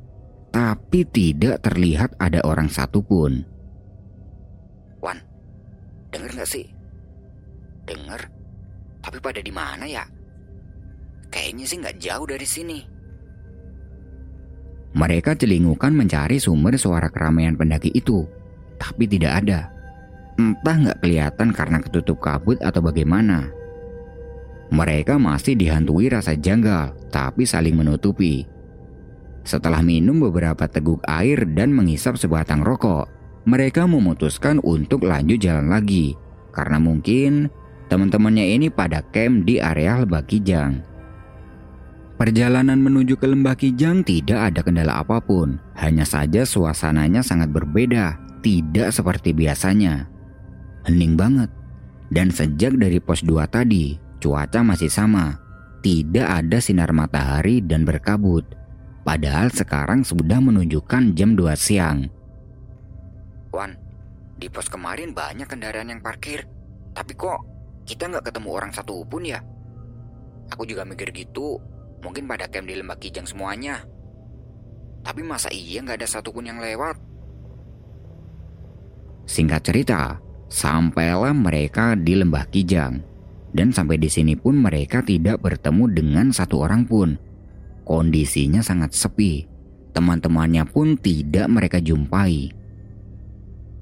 tapi 0.54 1.02
tidak 1.04 1.66
terlihat 1.66 2.14
ada 2.16 2.40
orang 2.46 2.70
satupun. 2.70 3.42
Wan, 5.02 5.18
denger 6.14 6.30
gak 6.40 6.48
sih? 6.48 6.66
Denger? 7.84 8.22
Tapi 9.02 9.18
pada 9.18 9.42
di 9.42 9.52
mana 9.52 9.84
ya? 9.86 10.06
Kayaknya 11.30 11.64
sih 11.68 11.78
nggak 11.82 11.98
jauh 12.00 12.26
dari 12.26 12.46
sini. 12.48 12.95
Mereka 14.96 15.36
celingukan 15.36 15.92
mencari 15.92 16.40
sumber 16.40 16.80
suara 16.80 17.12
keramaian 17.12 17.52
pendaki 17.52 17.92
itu, 17.92 18.24
tapi 18.80 19.04
tidak 19.04 19.44
ada. 19.44 19.60
Entah 20.40 20.76
nggak 20.76 20.98
kelihatan 21.04 21.52
karena 21.52 21.84
ketutup 21.84 22.16
kabut 22.24 22.56
atau 22.64 22.80
bagaimana. 22.80 23.52
Mereka 24.72 25.20
masih 25.20 25.52
dihantui 25.52 26.08
rasa 26.08 26.32
janggal, 26.32 26.96
tapi 27.12 27.44
saling 27.44 27.76
menutupi. 27.76 28.48
Setelah 29.44 29.84
minum 29.84 30.16
beberapa 30.18 30.64
teguk 30.66 31.04
air 31.06 31.44
dan 31.54 31.70
menghisap 31.76 32.16
sebatang 32.16 32.64
rokok, 32.64 33.06
mereka 33.46 33.86
memutuskan 33.86 34.58
untuk 34.64 35.06
lanjut 35.06 35.38
jalan 35.38 35.70
lagi 35.70 36.18
karena 36.50 36.82
mungkin 36.82 37.52
teman-temannya 37.86 38.58
ini 38.58 38.72
pada 38.72 39.04
camp 39.12 39.46
di 39.46 39.60
area 39.62 40.02
Lembah 40.02 40.24
Kijang. 40.24 40.95
Perjalanan 42.16 42.80
menuju 42.80 43.20
ke 43.20 43.28
Lembah 43.28 43.56
Kijang 43.56 44.00
tidak 44.00 44.52
ada 44.52 44.60
kendala 44.64 45.04
apa 45.04 45.20
pun, 45.20 45.60
hanya 45.76 46.08
saja 46.08 46.48
suasananya 46.48 47.20
sangat 47.20 47.52
berbeda 47.52 48.26
tidak 48.46 48.94
seperti 48.94 49.34
biasanya. 49.34 50.06
Hening 50.86 51.18
banget. 51.18 51.50
Dan 52.06 52.30
sejak 52.30 52.78
dari 52.78 53.02
pos 53.02 53.26
2 53.26 53.42
tadi, 53.50 53.98
cuaca 54.22 54.62
masih 54.62 54.86
sama. 54.86 55.34
Tidak 55.82 56.22
ada 56.22 56.62
sinar 56.62 56.94
matahari 56.94 57.58
dan 57.58 57.82
berkabut. 57.82 58.46
Padahal 59.02 59.50
sekarang 59.50 60.06
sudah 60.06 60.38
menunjukkan 60.38 61.18
jam 61.18 61.34
2 61.34 61.58
siang. 61.58 62.06
Wan, 63.50 63.74
di 64.38 64.46
pos 64.46 64.70
kemarin 64.70 65.10
banyak 65.10 65.50
kendaraan 65.50 65.90
yang 65.90 65.98
parkir. 65.98 66.46
Tapi 66.94 67.18
kok 67.18 67.42
kita 67.82 68.06
nggak 68.06 68.30
ketemu 68.30 68.48
orang 68.54 68.70
satu 68.70 69.02
pun 69.10 69.26
ya? 69.26 69.42
Aku 70.54 70.62
juga 70.62 70.86
mikir 70.86 71.10
gitu. 71.10 71.58
Mungkin 72.06 72.30
pada 72.30 72.46
camp 72.46 72.70
di 72.70 72.78
Lembah 72.78 72.94
Kijang 73.02 73.26
semuanya. 73.26 73.82
Tapi 75.02 75.26
masa 75.26 75.50
iya 75.50 75.82
nggak 75.82 75.98
ada 75.98 76.06
satupun 76.06 76.46
yang 76.46 76.62
lewat? 76.62 76.94
Singkat 79.26 79.62
cerita, 79.66 80.22
sampailah 80.46 81.34
mereka 81.34 81.98
di 81.98 82.14
Lembah 82.14 82.46
Kijang. 82.46 83.02
Dan 83.50 83.74
sampai 83.74 83.98
di 83.98 84.06
sini 84.06 84.38
pun 84.38 84.54
mereka 84.54 85.02
tidak 85.02 85.42
bertemu 85.42 85.90
dengan 85.90 86.26
satu 86.30 86.62
orang 86.62 86.86
pun. 86.86 87.18
Kondisinya 87.82 88.62
sangat 88.62 88.94
sepi. 88.94 89.42
Teman-temannya 89.90 90.62
pun 90.70 90.94
tidak 90.94 91.50
mereka 91.50 91.82
jumpai. 91.82 92.54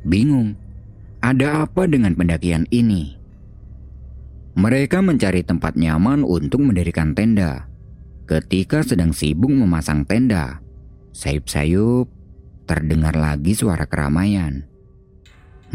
Bingung, 0.04 0.57
Ada 1.25 1.64
apa 1.64 1.88
dengan 1.88 2.12
pendakian 2.12 2.69
ini? 2.69 3.16
Mereka 4.61 5.00
mencari 5.00 5.40
tempat 5.40 5.73
nyaman 5.73 6.21
untuk 6.21 6.61
mendirikan 6.61 7.16
tenda. 7.16 7.74
Ketika 8.25 8.81
sedang 8.81 9.12
sibuk 9.12 9.52
memasang 9.52 10.09
tenda, 10.09 10.64
sayup-sayup 11.12 12.09
terdengar 12.64 13.12
lagi 13.12 13.52
suara 13.52 13.85
keramaian. 13.85 14.64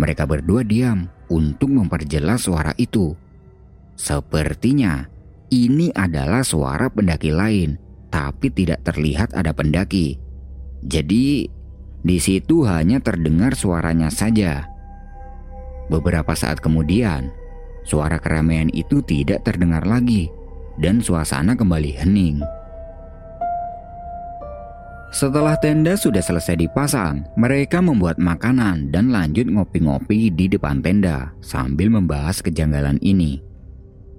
Mereka 0.01 0.25
berdua 0.25 0.65
diam 0.65 1.13
untuk 1.29 1.69
memperjelas 1.69 2.49
suara 2.49 2.73
itu. 2.81 3.13
Sepertinya 3.93 5.05
ini 5.53 5.93
adalah 5.93 6.41
suara 6.41 6.89
pendaki 6.89 7.29
lain, 7.29 7.77
tapi 8.09 8.49
tidak 8.49 8.81
terlihat 8.81 9.29
ada 9.37 9.53
pendaki. 9.53 10.17
Jadi, 10.81 11.45
di 12.01 12.17
situ 12.17 12.65
hanya 12.65 12.97
terdengar 12.97 13.53
suaranya 13.53 14.09
saja. 14.09 14.65
Beberapa 15.93 16.33
saat 16.33 16.57
kemudian, 16.65 17.29
suara 17.85 18.17
keramaian 18.17 18.73
itu 18.73 19.05
tidak 19.05 19.45
terdengar 19.45 19.85
lagi 19.85 20.38
dan 20.79 21.03
suasana 21.03 21.53
kembali 21.53 21.91
hening. 21.99 22.39
Setelah 25.09 25.57
tenda 25.57 25.97
sudah 25.97 26.21
selesai 26.21 26.55
dipasang, 26.55 27.25
mereka 27.33 27.81
membuat 27.81 28.21
makanan 28.21 28.93
dan 28.93 29.09
lanjut 29.09 29.49
ngopi-ngopi 29.49 30.29
di 30.29 30.45
depan 30.45 30.85
tenda 30.85 31.33
sambil 31.41 31.89
membahas 31.89 32.39
kejanggalan 32.45 33.01
ini. 33.01 33.41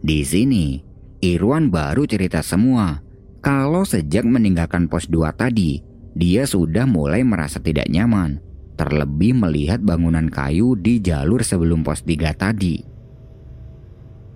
Di 0.02 0.26
sini, 0.26 0.82
Irwan 1.22 1.70
baru 1.70 2.10
cerita 2.10 2.42
semua 2.42 2.98
kalau 3.38 3.86
sejak 3.86 4.26
meninggalkan 4.26 4.90
pos 4.90 5.06
2 5.06 5.30
tadi, 5.32 5.78
dia 6.12 6.42
sudah 6.42 6.84
mulai 6.90 7.22
merasa 7.22 7.62
tidak 7.62 7.86
nyaman 7.86 8.50
terlebih 8.80 9.36
melihat 9.36 9.76
bangunan 9.84 10.32
kayu 10.32 10.72
di 10.72 11.04
jalur 11.04 11.44
sebelum 11.44 11.84
pos 11.84 12.00
3 12.00 12.32
tadi. 12.32 12.89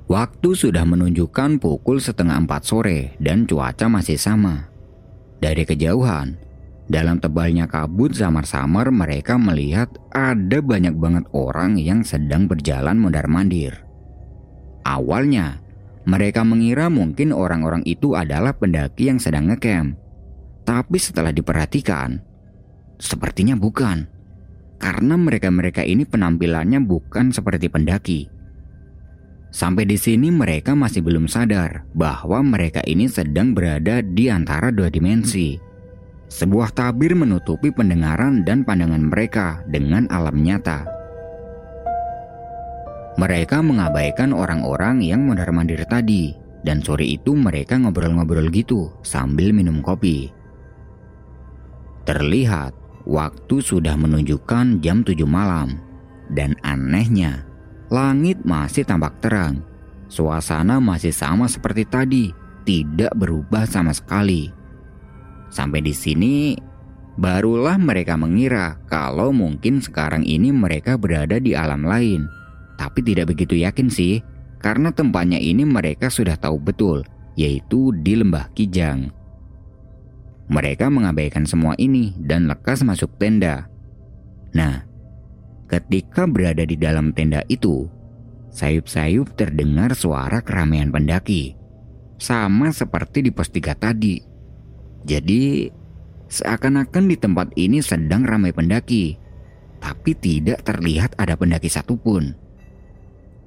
Waktu 0.04 0.52
sudah 0.52 0.84
menunjukkan 0.84 1.64
pukul 1.64 1.96
setengah 1.96 2.36
empat 2.44 2.68
sore 2.68 3.16
dan 3.16 3.48
cuaca 3.48 3.88
masih 3.88 4.20
sama. 4.20 4.68
Dari 5.40 5.64
kejauhan, 5.64 6.36
dalam 6.84 7.16
tebalnya 7.16 7.64
kabut 7.64 8.12
samar-samar 8.12 8.92
mereka 8.92 9.40
melihat 9.40 9.88
ada 10.12 10.60
banyak 10.60 10.92
banget 11.00 11.24
orang 11.32 11.80
yang 11.80 12.04
sedang 12.04 12.44
berjalan 12.44 13.00
mondar-mandir. 13.00 13.80
Awalnya, 14.84 15.64
mereka 16.04 16.44
mengira 16.44 16.92
mungkin 16.92 17.32
orang-orang 17.32 17.80
itu 17.88 18.12
adalah 18.12 18.52
pendaki 18.52 19.08
yang 19.08 19.16
sedang 19.16 19.48
ngecamp. 19.48 19.96
Tapi 20.68 21.00
setelah 21.00 21.32
diperhatikan, 21.32 22.20
sepertinya 23.00 23.56
bukan 23.56 24.04
karena 24.76 25.16
mereka-mereka 25.16 25.80
ini 25.80 26.04
penampilannya 26.04 26.84
bukan 26.84 27.32
seperti 27.32 27.72
pendaki. 27.72 28.33
Sampai 29.54 29.86
di 29.86 29.94
sini 29.94 30.34
mereka 30.34 30.74
masih 30.74 30.98
belum 30.98 31.30
sadar 31.30 31.86
bahwa 31.94 32.42
mereka 32.42 32.82
ini 32.90 33.06
sedang 33.06 33.54
berada 33.54 34.02
di 34.02 34.26
antara 34.26 34.74
dua 34.74 34.90
dimensi. 34.90 35.54
Sebuah 36.26 36.74
tabir 36.74 37.14
menutupi 37.14 37.70
pendengaran 37.70 38.42
dan 38.42 38.66
pandangan 38.66 39.14
mereka 39.14 39.62
dengan 39.70 40.10
alam 40.10 40.42
nyata. 40.42 40.82
Mereka 43.14 43.62
mengabaikan 43.62 44.34
orang-orang 44.34 44.98
yang 45.06 45.22
mondar-mandir 45.22 45.86
tadi, 45.86 46.34
dan 46.66 46.82
sore 46.82 47.06
itu 47.06 47.38
mereka 47.38 47.78
ngobrol-ngobrol 47.78 48.50
gitu 48.50 48.90
sambil 49.06 49.54
minum 49.54 49.78
kopi. 49.78 50.34
Terlihat 52.02 52.74
Waktu 53.04 53.60
sudah 53.60 54.00
menunjukkan 54.00 54.80
jam 54.80 55.04
7 55.04 55.28
malam 55.28 55.76
dan 56.32 56.56
anehnya 56.64 57.44
langit 57.94 58.42
masih 58.42 58.82
tampak 58.82 59.22
terang. 59.22 59.62
Suasana 60.10 60.82
masih 60.82 61.14
sama 61.14 61.46
seperti 61.46 61.86
tadi, 61.86 62.24
tidak 62.66 63.14
berubah 63.14 63.70
sama 63.70 63.94
sekali. 63.94 64.50
Sampai 65.54 65.78
di 65.78 65.94
sini 65.94 66.58
barulah 67.14 67.78
mereka 67.78 68.18
mengira 68.18 68.82
kalau 68.90 69.30
mungkin 69.30 69.78
sekarang 69.78 70.26
ini 70.26 70.50
mereka 70.50 70.98
berada 70.98 71.38
di 71.38 71.54
alam 71.54 71.86
lain. 71.86 72.26
Tapi 72.74 73.06
tidak 73.06 73.30
begitu 73.30 73.62
yakin 73.62 73.86
sih, 73.86 74.18
karena 74.58 74.90
tempatnya 74.90 75.38
ini 75.38 75.62
mereka 75.62 76.10
sudah 76.10 76.34
tahu 76.34 76.58
betul, 76.58 77.06
yaitu 77.38 77.94
di 78.02 78.18
Lembah 78.18 78.50
Kijang. 78.58 79.14
Mereka 80.50 80.90
mengabaikan 80.90 81.46
semua 81.46 81.78
ini 81.78 82.10
dan 82.18 82.50
lekas 82.50 82.82
masuk 82.82 83.14
tenda. 83.16 83.70
Nah, 84.50 84.82
ketika 85.66 86.28
berada 86.28 86.62
di 86.66 86.76
dalam 86.76 87.14
tenda 87.14 87.40
itu, 87.50 87.88
sayup-sayup 88.52 89.34
terdengar 89.38 89.92
suara 89.96 90.40
keramaian 90.44 90.90
pendaki. 90.92 91.56
Sama 92.20 92.70
seperti 92.70 93.26
di 93.26 93.30
pos 93.34 93.50
3 93.50 93.74
tadi. 93.74 94.22
Jadi, 95.04 95.68
seakan-akan 96.30 97.04
di 97.10 97.16
tempat 97.18 97.48
ini 97.58 97.82
sedang 97.84 98.24
ramai 98.24 98.54
pendaki. 98.54 99.18
Tapi 99.82 100.16
tidak 100.16 100.64
terlihat 100.64 101.18
ada 101.20 101.36
pendaki 101.36 101.68
satupun. 101.68 102.32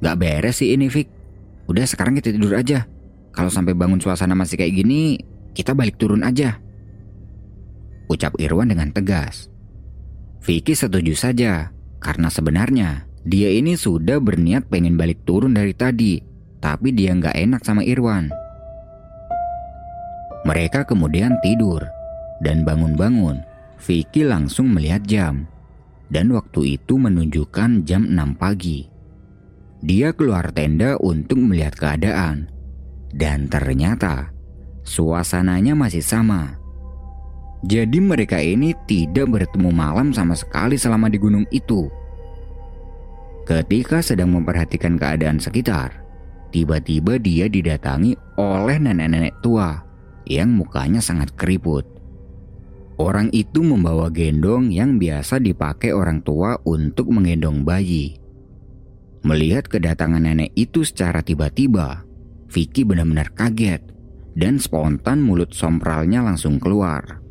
Gak 0.03 0.17
beres 0.21 0.61
sih 0.61 0.77
ini, 0.77 0.85
Vic. 0.91 1.09
Udah 1.65 1.87
sekarang 1.87 2.19
kita 2.21 2.29
tidur 2.29 2.53
aja. 2.53 2.85
Kalau 3.33 3.49
sampai 3.49 3.73
bangun 3.73 3.97
suasana 3.97 4.37
masih 4.37 4.61
kayak 4.61 4.77
gini, 4.77 5.17
kita 5.57 5.73
balik 5.73 5.97
turun 5.97 6.21
aja 6.21 6.61
ucap 8.07 8.33
Irwan 8.39 8.71
dengan 8.71 8.89
tegas. 8.91 9.51
Vicky 10.41 10.73
setuju 10.73 11.13
saja, 11.13 11.75
karena 11.97 12.29
sebenarnya 12.29 13.07
dia 13.27 13.51
ini 13.51 13.75
sudah 13.75 14.23
berniat 14.23 14.71
pengen 14.71 14.95
balik 14.95 15.23
turun 15.27 15.51
dari 15.51 15.75
tadi, 15.75 16.21
tapi 16.63 16.95
dia 16.95 17.11
nggak 17.11 17.35
enak 17.35 17.61
sama 17.67 17.83
Irwan. 17.83 18.31
Mereka 20.47 20.87
kemudian 20.87 21.35
tidur, 21.43 21.83
dan 22.39 22.63
bangun-bangun, 22.63 23.43
Vicky 23.83 24.23
langsung 24.23 24.71
melihat 24.71 25.03
jam, 25.03 25.49
dan 26.07 26.31
waktu 26.31 26.79
itu 26.79 26.95
menunjukkan 26.95 27.83
jam 27.83 28.07
6 28.07 28.39
pagi. 28.39 28.87
Dia 29.83 30.15
keluar 30.15 30.49
tenda 30.55 30.95
untuk 31.03 31.37
melihat 31.37 31.75
keadaan, 31.75 32.47
dan 33.11 33.51
ternyata 33.51 34.31
suasananya 34.87 35.75
masih 35.75 36.01
sama 36.01 36.55
jadi 37.65 37.97
mereka 37.97 38.37
ini 38.37 38.77
tidak 38.85 39.33
bertemu 39.33 39.73
malam 39.73 40.13
sama 40.13 40.37
sekali 40.37 40.77
selama 40.77 41.09
di 41.09 41.17
gunung 41.17 41.45
itu. 41.49 41.89
Ketika 43.47 44.03
sedang 44.03 44.35
memperhatikan 44.35 44.99
keadaan 44.99 45.39
sekitar, 45.39 46.03
tiba-tiba 46.51 47.17
dia 47.17 47.47
didatangi 47.47 48.13
oleh 48.37 48.77
nenek-nenek 48.77 49.39
tua 49.41 49.81
yang 50.27 50.53
mukanya 50.53 50.99
sangat 50.99 51.33
keriput. 51.33 51.87
Orang 52.97 53.29
itu 53.31 53.61
membawa 53.61 54.09
gendong 54.09 54.73
yang 54.73 54.97
biasa 54.97 55.37
dipakai 55.37 55.93
orang 55.93 56.25
tua 56.25 56.57
untuk 56.65 57.13
menggendong 57.13 57.61
bayi. 57.63 58.17
Melihat 59.21 59.69
kedatangan 59.69 60.27
nenek 60.27 60.53
itu 60.57 60.81
secara 60.81 61.21
tiba-tiba, 61.21 62.05
Vicky 62.49 62.85
benar-benar 62.85 63.33
kaget 63.33 63.81
dan 64.37 64.57
spontan 64.61 65.21
mulut 65.23 65.53
sompralnya 65.53 66.25
langsung 66.25 66.61
keluar. 66.61 67.26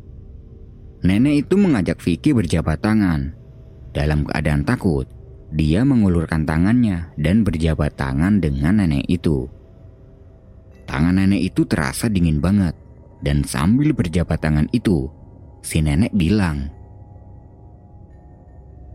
Nenek 1.05 1.45
itu 1.45 1.55
mengajak 1.61 2.01
Vicky 2.01 2.33
berjabat 2.33 2.81
tangan. 2.81 3.37
Dalam 3.93 4.25
keadaan 4.25 4.65
takut, 4.65 5.05
dia 5.53 5.85
mengulurkan 5.85 6.43
tangannya 6.43 7.13
dan 7.21 7.45
berjabat 7.45 7.93
tangan 7.93 8.41
dengan 8.41 8.81
nenek 8.81 9.05
itu. 9.05 9.45
Tangan 10.89 11.21
nenek 11.21 11.53
itu 11.53 11.67
terasa 11.69 12.09
dingin 12.09 12.41
banget, 12.41 12.73
dan 13.21 13.45
sambil 13.45 13.93
berjabat 13.93 14.41
tangan 14.41 14.65
itu, 14.73 15.05
si 15.61 15.83
nenek 15.83 16.13
bilang, 16.17 16.73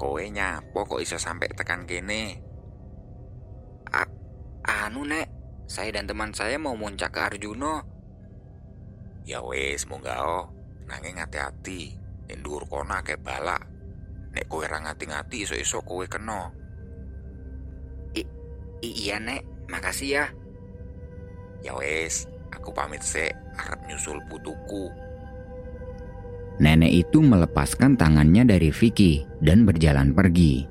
Kowe 0.02 0.24
nyapo 0.26 0.82
kok 0.82 0.98
bisa 0.98 1.14
sampai 1.14 1.46
tekan 1.54 1.86
gini? 1.86 2.34
A 3.94 4.02
anu 4.66 5.06
nek, 5.06 5.30
saya 5.70 5.94
dan 5.94 6.10
teman 6.10 6.34
saya 6.34 6.58
mau 6.58 6.74
muncak 6.74 7.14
ke 7.14 7.20
Arjuno. 7.22 7.86
Ya 9.22 9.38
wes, 9.46 9.86
moga 9.86 10.18
oh. 10.26 10.61
Nanging 10.88 11.18
hati-hati, 11.18 11.94
ndur 12.38 12.66
kono 12.66 12.98
akeh 12.98 13.18
balak. 13.20 13.62
Nek 14.32 14.48
kowe 14.48 14.64
ra 14.64 14.80
ngati-ngati 14.80 15.44
iso-iso 15.44 15.84
kowe 15.84 16.04
kena. 16.08 16.52
I 18.16 18.24
iya 18.82 19.22
nek, 19.22 19.46
makasih 19.70 20.10
ya. 20.10 20.24
Ya 21.62 21.72
wes, 21.78 22.26
aku 22.50 22.74
pamit 22.74 23.06
sih, 23.06 23.30
arep 23.54 23.78
nyusul 23.86 24.18
putuku. 24.26 24.90
Nenek 26.58 27.06
itu 27.06 27.22
melepaskan 27.22 27.94
tangannya 27.94 28.42
dari 28.42 28.74
Vicky 28.74 29.22
dan 29.38 29.62
berjalan 29.62 30.10
pergi. 30.10 30.66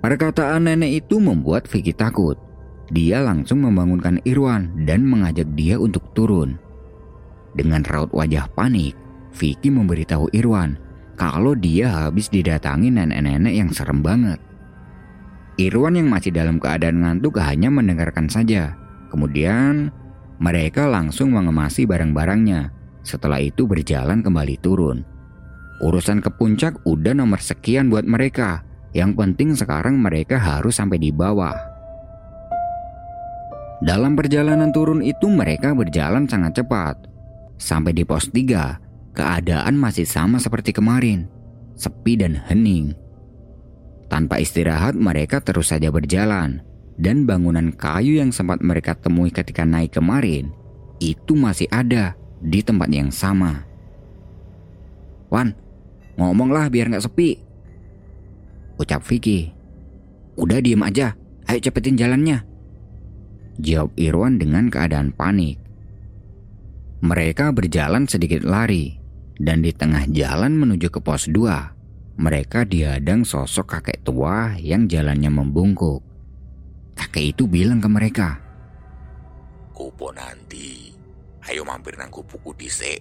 Perkataan 0.00 0.70
nenek 0.70 1.04
itu 1.04 1.20
membuat 1.20 1.68
Vicky 1.68 1.92
takut. 1.92 2.40
Dia 2.88 3.20
langsung 3.20 3.60
membangunkan 3.60 4.24
Irwan 4.24 4.88
dan 4.88 5.04
mengajak 5.04 5.52
dia 5.52 5.76
untuk 5.76 6.16
turun. 6.16 6.56
Dengan 7.56 7.84
raut 7.86 8.12
wajah 8.12 8.50
panik, 8.52 8.92
Vicky 9.32 9.70
memberitahu 9.72 10.32
Irwan 10.34 10.76
kalau 11.18 11.58
dia 11.58 11.90
habis 11.90 12.30
didatangi 12.30 12.94
nenek-nenek 12.94 13.54
yang 13.54 13.70
serem 13.74 14.00
banget. 14.00 14.38
Irwan 15.58 15.98
yang 15.98 16.06
masih 16.06 16.30
dalam 16.30 16.62
keadaan 16.62 17.02
ngantuk 17.02 17.42
hanya 17.42 17.66
mendengarkan 17.66 18.30
saja. 18.30 18.78
Kemudian 19.10 19.90
mereka 20.38 20.86
langsung 20.86 21.34
mengemasi 21.34 21.82
barang-barangnya. 21.90 22.70
Setelah 23.02 23.42
itu 23.42 23.66
berjalan 23.66 24.22
kembali 24.22 24.54
turun. 24.62 25.02
Urusan 25.82 26.22
ke 26.22 26.30
puncak 26.30 26.78
udah 26.86 27.10
nomor 27.18 27.42
sekian 27.42 27.90
buat 27.90 28.06
mereka. 28.06 28.62
Yang 28.94 29.18
penting 29.18 29.58
sekarang 29.58 29.98
mereka 29.98 30.38
harus 30.38 30.78
sampai 30.78 31.02
di 31.02 31.10
bawah. 31.10 31.58
Dalam 33.82 34.14
perjalanan 34.14 34.70
turun 34.70 35.02
itu 35.02 35.26
mereka 35.26 35.74
berjalan 35.74 36.30
sangat 36.30 36.62
cepat. 36.62 36.98
Sampai 37.58 37.90
di 37.92 38.06
pos 38.06 38.30
3, 38.30 39.14
keadaan 39.18 39.74
masih 39.74 40.06
sama 40.06 40.38
seperti 40.38 40.70
kemarin. 40.70 41.26
Sepi 41.74 42.18
dan 42.18 42.38
hening. 42.46 42.94
Tanpa 44.08 44.40
istirahat 44.40 44.96
mereka 44.96 45.42
terus 45.42 45.74
saja 45.74 45.92
berjalan 45.92 46.64
dan 46.98 47.28
bangunan 47.28 47.70
kayu 47.74 48.18
yang 48.18 48.32
sempat 48.32 48.64
mereka 48.64 48.96
temui 48.96 49.30
ketika 49.30 49.62
naik 49.62 49.94
kemarin 49.94 50.50
itu 50.98 51.38
masih 51.38 51.70
ada 51.70 52.18
di 52.42 52.62
tempat 52.62 52.90
yang 52.90 53.12
sama. 53.12 53.62
Wan, 55.30 55.54
ngomonglah 56.18 56.72
biar 56.72 56.90
nggak 56.90 57.04
sepi. 57.04 57.38
Ucap 58.78 59.02
Vicky. 59.06 59.52
Udah 60.38 60.62
diem 60.62 60.82
aja, 60.82 61.18
ayo 61.50 61.58
cepetin 61.58 61.98
jalannya. 61.98 62.46
Jawab 63.58 63.90
Irwan 63.98 64.38
dengan 64.38 64.70
keadaan 64.70 65.10
panik. 65.10 65.58
Mereka 66.98 67.54
berjalan 67.54 68.10
sedikit 68.10 68.42
lari, 68.42 68.98
dan 69.38 69.62
di 69.62 69.70
tengah 69.70 70.10
jalan 70.10 70.58
menuju 70.58 70.90
ke 70.90 70.98
pos 70.98 71.30
2, 71.30 72.18
mereka 72.18 72.66
dihadang 72.66 73.22
sosok 73.22 73.78
kakek 73.78 74.02
tua 74.02 74.58
yang 74.58 74.90
jalannya 74.90 75.30
membungkuk. 75.30 76.02
Kakek 76.98 77.38
itu 77.38 77.46
bilang 77.46 77.78
ke 77.78 77.86
mereka, 77.86 78.42
Kupo 79.78 80.10
nanti, 80.10 80.90
ayo 81.46 81.62
mampir 81.62 81.94
nang 81.94 82.10
kupuku 82.10 82.50
dhisik. 82.58 82.98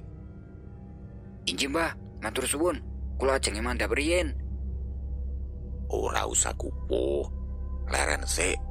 Inji 1.50 1.66
mbah, 1.66 1.98
matur 2.22 2.46
suwun. 2.46 2.78
Kula 3.18 3.42
ajeng 3.42 3.58
mandhap 3.66 3.98
riyin. 3.98 4.38
Ora 5.90 6.30
usah 6.30 6.54
kupo, 6.54 7.34
leren 7.90 8.22
sik. 8.30 8.62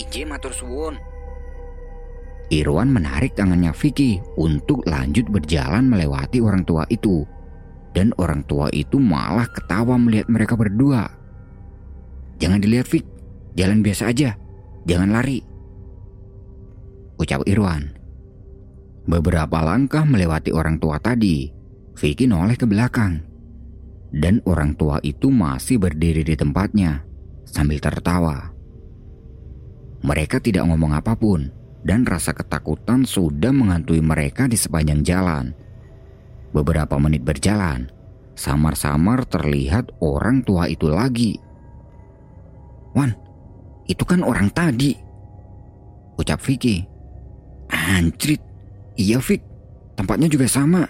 Inji 0.00 0.24
matur 0.24 0.56
suwun. 0.56 0.96
Irwan 2.52 2.92
menarik 2.92 3.32
tangannya 3.32 3.72
Vicky 3.72 4.20
untuk 4.36 4.84
lanjut 4.84 5.24
berjalan 5.32 5.88
melewati 5.88 6.44
orang 6.44 6.60
tua 6.68 6.84
itu 6.92 7.24
dan 7.94 8.10
orang 8.20 8.44
tua 8.44 8.68
itu 8.74 8.98
malah 9.00 9.46
ketawa 9.48 9.96
melihat 9.96 10.28
mereka 10.28 10.58
berdua. 10.58 11.08
Jangan 12.42 12.60
dilihat 12.60 12.90
Fik, 12.90 13.06
jalan 13.54 13.80
biasa 13.80 14.10
aja, 14.10 14.34
jangan 14.84 15.14
lari. 15.14 15.40
Ucap 17.16 17.46
Irwan. 17.46 17.94
Beberapa 19.06 19.62
langkah 19.62 20.02
melewati 20.02 20.50
orang 20.50 20.82
tua 20.82 20.98
tadi, 20.98 21.46
Vicky 21.94 22.26
noleh 22.26 22.58
ke 22.58 22.66
belakang. 22.66 23.22
Dan 24.14 24.42
orang 24.46 24.74
tua 24.74 24.98
itu 25.02 25.30
masih 25.30 25.78
berdiri 25.78 26.26
di 26.26 26.34
tempatnya 26.34 27.02
sambil 27.46 27.78
tertawa. 27.78 28.50
Mereka 30.02 30.42
tidak 30.42 30.66
ngomong 30.66 30.94
apa 30.94 31.14
pun 31.18 31.63
dan 31.84 32.08
rasa 32.08 32.32
ketakutan 32.32 33.04
sudah 33.04 33.52
menghantui 33.52 34.00
mereka 34.00 34.48
di 34.48 34.56
sepanjang 34.56 35.04
jalan. 35.04 35.52
Beberapa 36.56 36.96
menit 36.96 37.22
berjalan, 37.22 37.92
samar-samar 38.34 39.28
terlihat 39.28 39.92
orang 40.00 40.40
tua 40.42 40.66
itu 40.66 40.88
lagi. 40.88 41.36
Wan, 42.96 43.12
itu 43.84 44.02
kan 44.02 44.24
orang 44.24 44.48
tadi. 44.50 44.96
Ucap 46.16 46.40
Vicky. 46.40 46.80
Anjrit, 47.68 48.40
iya 48.96 49.18
Vic, 49.18 49.42
tempatnya 49.98 50.30
juga 50.30 50.46
sama. 50.46 50.86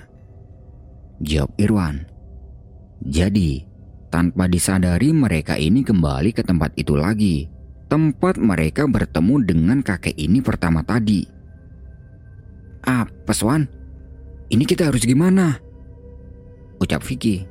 Jawab 1.22 1.54
Irwan. 1.56 2.04
Jadi, 3.04 3.64
tanpa 4.12 4.46
disadari 4.46 5.10
mereka 5.10 5.56
ini 5.56 5.80
kembali 5.82 6.30
ke 6.36 6.44
tempat 6.44 6.76
itu 6.76 6.94
lagi. 6.94 7.53
Tempat 7.94 8.42
mereka 8.42 8.90
bertemu 8.90 9.46
dengan 9.46 9.78
kakek 9.78 10.18
ini 10.18 10.42
pertama 10.42 10.82
tadi. 10.82 11.22
Apa, 12.82 13.30
Swan? 13.30 13.70
Ini 14.50 14.66
kita 14.66 14.90
harus 14.90 15.06
gimana? 15.06 15.62
Ucap 16.82 17.06
Vicky. 17.06 17.46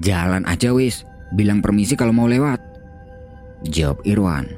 Jalan 0.00 0.48
aja 0.48 0.72
wis, 0.72 1.04
bilang 1.36 1.60
permisi 1.60 1.92
kalau 1.92 2.16
mau 2.16 2.24
lewat. 2.24 2.56
Jawab 3.68 4.00
Irwan. 4.08 4.48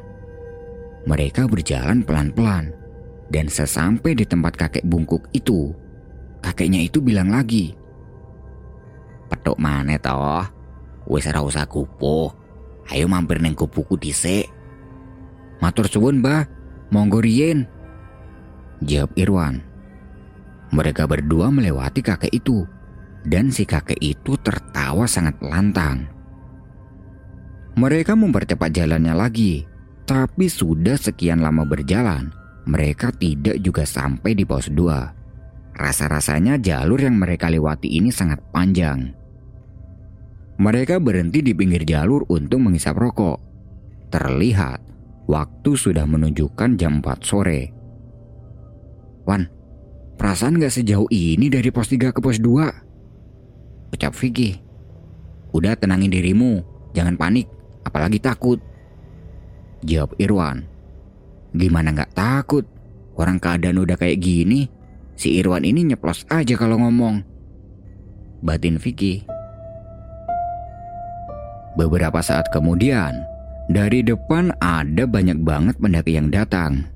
Mereka 1.11 1.51
berjalan 1.51 2.07
pelan-pelan. 2.07 2.71
Dan 3.27 3.51
sesampai 3.51 4.15
di 4.15 4.23
tempat 4.23 4.55
kakek 4.55 4.87
bungkuk 4.87 5.27
itu, 5.35 5.75
kakeknya 6.47 6.87
itu 6.87 7.03
bilang 7.03 7.35
lagi. 7.35 7.75
Petuk 9.27 9.59
mana 9.59 9.99
toh? 9.99 10.47
Wis 11.11 11.27
ora 11.27 11.43
usah 11.43 11.67
kupo. 11.67 12.31
Ayo 12.87 13.11
mampir 13.11 13.43
neng 13.43 13.59
kupuku 13.59 13.99
dhisik. 13.99 14.58
Matur 15.59 15.91
suwun, 15.91 16.23
Mbah. 16.23 16.47
Monggo 16.89 17.21
riyen. 17.21 17.69
Jawab 18.81 19.13
Irwan. 19.19 19.61
Mereka 20.73 21.05
berdua 21.09 21.53
melewati 21.53 22.01
kakek 22.01 22.33
itu, 22.33 22.65
dan 23.25 23.53
si 23.53 23.65
kakek 23.65 23.99
itu 24.01 24.37
tertawa 24.41 25.05
sangat 25.09 25.37
lantang. 25.45 26.09
Mereka 27.79 28.17
mempercepat 28.17 28.73
jalannya 28.73 29.15
lagi, 29.17 29.65
tapi 30.09 30.49
sudah 30.49 30.97
sekian 30.97 31.45
lama 31.45 31.69
berjalan, 31.69 32.33
mereka 32.65 33.13
tidak 33.13 33.61
juga 33.61 33.85
sampai 33.85 34.33
di 34.33 34.49
pos 34.49 34.73
2. 34.73 35.77
Rasa-rasanya 35.79 36.59
jalur 36.59 36.99
yang 37.05 37.21
mereka 37.21 37.47
lewati 37.53 38.01
ini 38.01 38.11
sangat 38.11 38.43
panjang. 38.51 39.15
Mereka 40.59 40.99
berhenti 40.99 41.39
di 41.39 41.55
pinggir 41.55 41.87
jalur 41.87 42.27
untuk 42.27 42.59
menghisap 42.59 42.99
rokok. 42.99 43.39
Terlihat 44.11 44.88
waktu 45.29 45.71
sudah 45.77 46.09
menunjukkan 46.09 46.81
jam 46.81 47.05
4 47.05 47.21
sore. 47.23 47.71
Wan, 49.29 49.45
Perasaan 50.19 50.59
gak 50.59 50.75
sejauh 50.75 51.07
ini 51.15 51.47
dari 51.47 51.71
pos 51.71 51.87
3 51.95 52.11
ke 52.11 52.19
pos 52.19 52.43
2. 52.43 53.95
Ucap 53.95 54.13
Vicky. 54.19 54.59
Udah 55.55 55.79
tenangin 55.79 56.11
dirimu, 56.11 56.59
jangan 56.91 57.15
panik, 57.15 57.47
apalagi 57.87 58.19
takut. 58.19 58.59
Jawab 59.87 60.19
Irwan. 60.19 60.67
Gimana 61.55 61.95
gak 61.95 62.19
takut? 62.19 62.67
Orang 63.15 63.39
keadaan 63.39 63.79
udah 63.79 63.95
kayak 63.95 64.19
gini, 64.19 64.67
si 65.15 65.39
Irwan 65.39 65.63
ini 65.63 65.87
nyeplos 65.87 66.27
aja 66.35 66.59
kalau 66.59 66.83
ngomong. 66.83 67.23
Batin 68.43 68.83
Vicky. 68.83 69.23
Beberapa 71.79 72.19
saat 72.27 72.51
kemudian, 72.51 73.23
dari 73.69 74.01
depan 74.01 74.49
ada 74.65 75.05
banyak 75.05 75.45
banget 75.45 75.77
pendaki 75.77 76.17
yang 76.17 76.33
datang. 76.33 76.89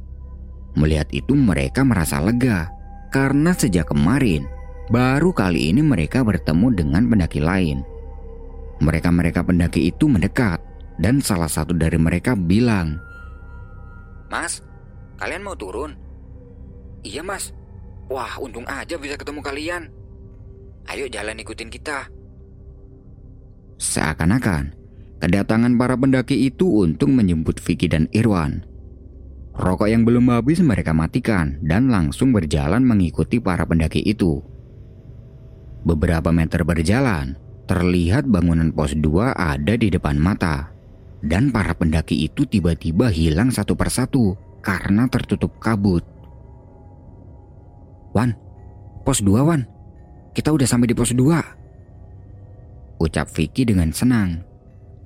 Melihat 0.73 1.13
itu 1.13 1.37
mereka 1.37 1.85
merasa 1.85 2.17
lega 2.17 2.73
karena 3.13 3.53
sejak 3.53 3.93
kemarin, 3.93 4.49
baru 4.89 5.37
kali 5.37 5.69
ini 5.69 5.85
mereka 5.85 6.25
bertemu 6.25 6.73
dengan 6.73 7.05
pendaki 7.13 7.45
lain. 7.45 7.85
Mereka-mereka 8.81 9.45
pendaki 9.45 9.93
itu 9.93 10.09
mendekat 10.09 10.65
dan 10.97 11.21
salah 11.21 11.53
satu 11.53 11.77
dari 11.77 12.01
mereka 12.01 12.33
bilang, 12.33 12.97
Mas, 14.33 14.65
kalian 15.21 15.45
mau 15.45 15.53
turun? 15.53 15.93
Iya 17.05 17.21
mas. 17.21 17.53
Wah 18.09 18.41
untung 18.41 18.65
aja 18.65 18.97
bisa 18.97 19.21
ketemu 19.21 19.45
kalian. 19.45 19.83
Ayo 20.89 21.07
jalan 21.07 21.37
ikutin 21.37 21.69
kita. 21.69 22.09
Seakan-akan 23.77 24.82
kedatangan 25.23 25.79
para 25.79 25.95
pendaki 25.95 26.51
itu 26.51 26.83
untuk 26.83 27.15
menjemput 27.15 27.63
Vicky 27.63 27.87
dan 27.87 28.11
Irwan. 28.11 28.67
Rokok 29.55 29.87
yang 29.87 30.03
belum 30.03 30.35
habis 30.35 30.59
mereka 30.59 30.91
matikan 30.91 31.63
dan 31.63 31.87
langsung 31.95 32.35
berjalan 32.35 32.83
mengikuti 32.83 33.39
para 33.39 33.63
pendaki 33.63 34.03
itu. 34.03 34.43
Beberapa 35.87 36.35
meter 36.35 36.67
berjalan, 36.67 37.39
terlihat 37.71 38.27
bangunan 38.27 38.75
pos 38.75 38.99
2 38.99 39.39
ada 39.39 39.75
di 39.79 39.95
depan 39.95 40.19
mata. 40.19 40.75
Dan 41.23 41.55
para 41.55 41.71
pendaki 41.71 42.27
itu 42.27 42.43
tiba-tiba 42.43 43.07
hilang 43.07 43.55
satu 43.55 43.79
persatu 43.79 44.35
karena 44.59 45.07
tertutup 45.07 45.55
kabut. 45.63 46.03
Wan, 48.11 48.35
pos 49.07 49.23
2 49.23 49.39
Wan, 49.47 49.63
kita 50.35 50.51
udah 50.51 50.67
sampai 50.67 50.91
di 50.91 50.99
pos 50.99 51.15
2. 51.15 52.99
Ucap 52.99 53.31
Vicky 53.31 53.63
dengan 53.63 53.95
senang. 53.95 54.52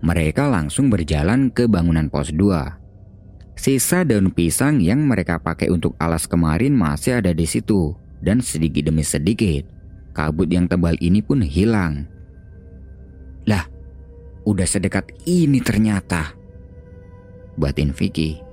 Mereka 0.05 0.49
langsung 0.49 0.93
berjalan 0.93 1.49
ke 1.49 1.65
bangunan 1.65 2.09
pos 2.13 2.29
2 2.33 2.87
Sisa 3.57 4.05
daun 4.05 4.29
pisang 4.29 4.85
yang 4.85 5.01
mereka 5.09 5.41
pakai 5.41 5.73
untuk 5.73 5.97
alas 5.97 6.29
kemarin 6.29 6.77
masih 6.77 7.25
ada 7.25 7.33
di 7.33 7.49
situ, 7.49 7.97
dan 8.21 8.45
sedikit 8.45 8.93
demi 8.93 9.01
sedikit, 9.01 9.65
kabut 10.13 10.53
yang 10.53 10.69
tebal 10.69 10.93
ini 11.01 11.25
pun 11.25 11.41
hilang. 11.41 12.05
Lah, 13.49 13.65
udah 14.45 14.69
sedekat 14.69 15.09
ini 15.25 15.65
ternyata, 15.65 16.37
batin 17.57 17.97
Vicky. 17.97 18.45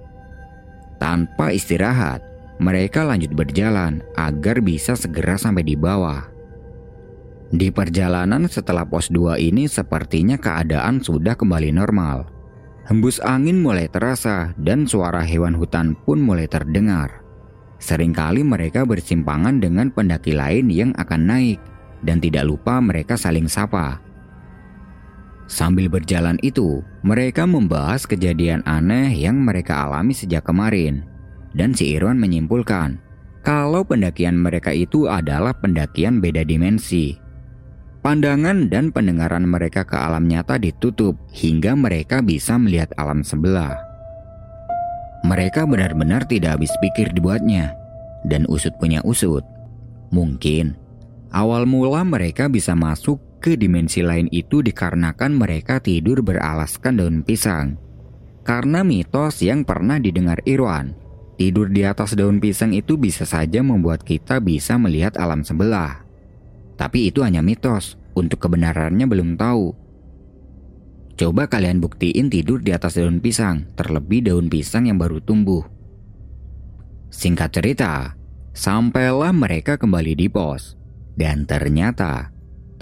Tanpa 1.04 1.52
istirahat, 1.52 2.24
mereka 2.64 3.04
lanjut 3.04 3.36
berjalan 3.36 4.00
agar 4.16 4.64
bisa 4.64 4.96
segera 4.96 5.36
sampai 5.36 5.68
di 5.68 5.76
bawah. 5.76 6.33
Di 7.54 7.70
perjalanan 7.70 8.50
setelah 8.50 8.82
pos 8.82 9.14
2 9.14 9.38
ini 9.38 9.70
sepertinya 9.70 10.42
keadaan 10.42 11.06
sudah 11.06 11.38
kembali 11.38 11.70
normal. 11.70 12.26
Hembus 12.90 13.22
angin 13.22 13.62
mulai 13.62 13.86
terasa 13.86 14.58
dan 14.58 14.90
suara 14.90 15.22
hewan 15.22 15.54
hutan 15.54 15.94
pun 16.02 16.18
mulai 16.18 16.50
terdengar. 16.50 17.22
Seringkali 17.78 18.42
mereka 18.42 18.90
bersimpangan 18.90 19.62
dengan 19.62 19.94
pendaki 19.94 20.34
lain 20.34 20.74
yang 20.74 20.98
akan 20.98 21.30
naik 21.30 21.62
dan 22.02 22.18
tidak 22.18 22.50
lupa 22.50 22.82
mereka 22.82 23.14
saling 23.14 23.46
sapa. 23.46 24.02
Sambil 25.46 25.94
berjalan 25.94 26.42
itu, 26.42 26.82
mereka 27.06 27.46
membahas 27.46 28.10
kejadian 28.10 28.66
aneh 28.66 29.14
yang 29.14 29.38
mereka 29.38 29.86
alami 29.86 30.18
sejak 30.18 30.42
kemarin. 30.42 31.06
Dan 31.54 31.78
si 31.78 31.94
Irwan 31.94 32.18
menyimpulkan 32.18 32.98
kalau 33.46 33.86
pendakian 33.86 34.40
mereka 34.42 34.74
itu 34.74 35.06
adalah 35.06 35.54
pendakian 35.54 36.18
beda 36.18 36.42
dimensi. 36.42 37.23
Pandangan 38.04 38.68
dan 38.68 38.92
pendengaran 38.92 39.48
mereka 39.48 39.88
ke 39.88 39.96
alam 39.96 40.28
nyata 40.28 40.60
ditutup 40.60 41.16
hingga 41.32 41.72
mereka 41.72 42.20
bisa 42.20 42.60
melihat 42.60 42.92
alam 43.00 43.24
sebelah. 43.24 43.80
Mereka 45.24 45.64
benar-benar 45.64 46.28
tidak 46.28 46.60
habis 46.60 46.76
pikir 46.84 47.16
dibuatnya, 47.16 47.72
dan 48.28 48.44
usut 48.52 48.76
punya 48.76 49.00
usut. 49.08 49.48
Mungkin 50.12 50.76
awal 51.32 51.64
mula 51.64 52.04
mereka 52.04 52.52
bisa 52.52 52.76
masuk 52.76 53.24
ke 53.40 53.56
dimensi 53.56 54.04
lain 54.04 54.28
itu 54.36 54.60
dikarenakan 54.60 55.40
mereka 55.40 55.80
tidur 55.80 56.20
beralaskan 56.20 57.00
daun 57.00 57.24
pisang. 57.24 57.80
Karena 58.44 58.84
mitos 58.84 59.40
yang 59.40 59.64
pernah 59.64 59.96
didengar 59.96 60.44
Irwan, 60.44 60.92
tidur 61.40 61.72
di 61.72 61.88
atas 61.88 62.20
daun 62.20 62.44
pisang 62.44 62.76
itu 62.76 63.00
bisa 63.00 63.24
saja 63.24 63.64
membuat 63.64 64.04
kita 64.04 64.44
bisa 64.44 64.76
melihat 64.76 65.16
alam 65.16 65.40
sebelah. 65.48 66.03
Tapi 66.84 67.08
itu 67.08 67.24
hanya 67.24 67.40
mitos, 67.40 67.96
untuk 68.12 68.44
kebenarannya 68.44 69.08
belum 69.08 69.40
tahu. 69.40 69.72
Coba 71.16 71.48
kalian 71.48 71.80
buktiin 71.80 72.28
tidur 72.28 72.60
di 72.60 72.76
atas 72.76 73.00
daun 73.00 73.24
pisang, 73.24 73.72
terlebih 73.80 74.28
daun 74.28 74.52
pisang 74.52 74.92
yang 74.92 75.00
baru 75.00 75.24
tumbuh. 75.24 75.64
Singkat 77.08 77.56
cerita, 77.56 78.20
sampailah 78.52 79.32
mereka 79.32 79.80
kembali 79.80 80.12
di 80.20 80.28
pos. 80.28 80.76
Dan 81.16 81.46
ternyata 81.48 82.34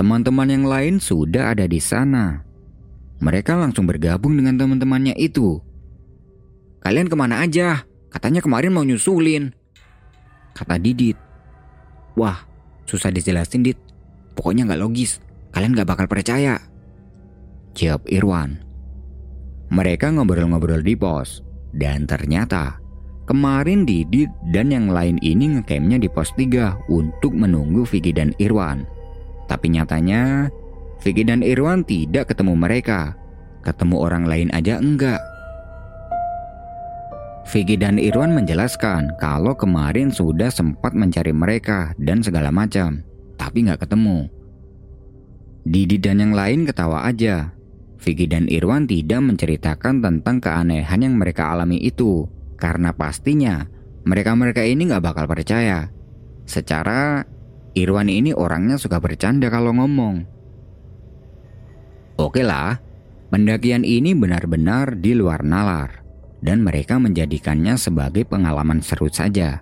Teman-teman 0.02 0.50
yang 0.50 0.66
lain 0.66 0.98
sudah 0.98 1.54
ada 1.54 1.70
di 1.70 1.78
sana. 1.78 2.42
Mereka 3.22 3.54
langsung 3.54 3.86
bergabung 3.86 4.34
dengan 4.34 4.58
teman-temannya 4.58 5.14
itu. 5.14 5.62
Kalian 6.82 7.06
ke 7.06 7.14
mana 7.14 7.46
aja? 7.46 7.86
Katanya 8.10 8.42
kemarin 8.42 8.74
mau 8.74 8.82
nyusulin. 8.82 9.54
Kata 10.58 10.82
Didit. 10.82 11.14
Wah, 12.18 12.42
susah 12.90 13.14
dijelasin 13.14 13.62
Dit. 13.62 13.91
Pokoknya 14.34 14.68
nggak 14.68 14.82
logis. 14.82 15.20
Kalian 15.52 15.76
nggak 15.76 15.90
bakal 15.90 16.08
percaya. 16.08 16.60
Jawab 17.76 18.08
Irwan. 18.08 18.60
Mereka 19.72 20.12
ngobrol-ngobrol 20.12 20.84
di 20.84 20.96
pos. 20.96 21.44
Dan 21.72 22.04
ternyata 22.04 22.76
kemarin 23.24 23.88
Didit 23.88 24.28
dan 24.52 24.76
yang 24.76 24.92
lain 24.92 25.16
ini 25.24 25.56
ngecampnya 25.56 25.96
di 26.04 26.12
pos 26.12 26.36
3 26.36 26.92
untuk 26.92 27.32
menunggu 27.32 27.88
Vicky 27.88 28.12
dan 28.12 28.36
Irwan. 28.44 28.84
Tapi 29.48 29.72
nyatanya, 29.72 30.52
Vicky 31.00 31.24
dan 31.24 31.40
Irwan 31.40 31.88
tidak 31.88 32.36
ketemu 32.36 32.60
mereka. 32.60 33.16
Ketemu 33.64 33.96
orang 34.00 34.24
lain 34.28 34.50
aja 34.52 34.80
enggak. 34.84 35.20
Vicky 37.52 37.76
dan 37.76 38.00
Irwan 38.00 38.32
menjelaskan 38.32 39.18
kalau 39.20 39.52
kemarin 39.58 40.08
sudah 40.14 40.48
sempat 40.48 40.96
mencari 40.96 41.36
mereka 41.36 41.92
dan 42.00 42.24
segala 42.24 42.48
macam, 42.48 43.04
tapi 43.42 43.66
nggak 43.66 43.90
ketemu. 43.90 44.30
Didi 45.66 45.98
dan 45.98 46.22
yang 46.22 46.38
lain 46.38 46.70
ketawa 46.70 47.10
aja. 47.10 47.58
Vicky 47.98 48.30
dan 48.30 48.46
Irwan 48.46 48.86
tidak 48.86 49.22
menceritakan 49.26 50.02
tentang 50.02 50.38
keanehan 50.38 51.02
yang 51.02 51.18
mereka 51.18 51.50
alami 51.50 51.82
itu, 51.82 52.30
karena 52.62 52.94
pastinya 52.94 53.66
mereka-mereka 54.06 54.62
ini 54.62 54.90
nggak 54.90 55.06
bakal 55.06 55.26
percaya. 55.26 55.90
Secara 56.46 57.26
Irwan 57.74 58.10
ini 58.10 58.34
orangnya 58.34 58.78
suka 58.78 59.02
bercanda 59.02 59.50
kalau 59.50 59.74
ngomong. 59.74 60.26
Oke 62.18 62.46
lah, 62.46 62.78
pendakian 63.34 63.82
ini 63.82 64.14
benar-benar 64.14 64.98
di 64.98 65.18
luar 65.18 65.42
nalar 65.42 66.02
dan 66.42 66.66
mereka 66.66 66.98
menjadikannya 66.98 67.78
sebagai 67.78 68.26
pengalaman 68.26 68.82
seru 68.82 69.10
saja. 69.10 69.62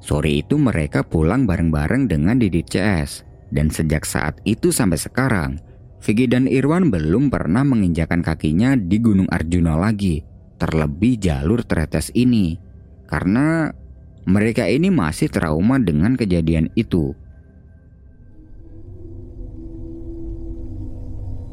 Sore 0.00 0.42
itu 0.42 0.60
mereka 0.60 1.02
pulang 1.02 1.48
bareng-bareng 1.48 2.06
dengan 2.06 2.36
Didit 2.38 2.68
CS 2.70 3.26
dan 3.50 3.70
sejak 3.70 4.02
saat 4.02 4.38
itu 4.42 4.74
sampai 4.74 4.98
sekarang, 4.98 5.58
Vicky 6.02 6.26
dan 6.26 6.50
Irwan 6.50 6.90
belum 6.90 7.30
pernah 7.32 7.62
menginjakan 7.62 8.22
kakinya 8.22 8.74
di 8.78 8.98
Gunung 8.98 9.30
Arjuna 9.30 9.78
lagi, 9.78 10.22
terlebih 10.58 11.18
jalur 11.18 11.62
tretes 11.62 12.10
ini. 12.14 12.58
Karena 13.06 13.70
mereka 14.26 14.66
ini 14.66 14.90
masih 14.90 15.30
trauma 15.30 15.78
dengan 15.78 16.18
kejadian 16.18 16.74
itu. 16.74 17.14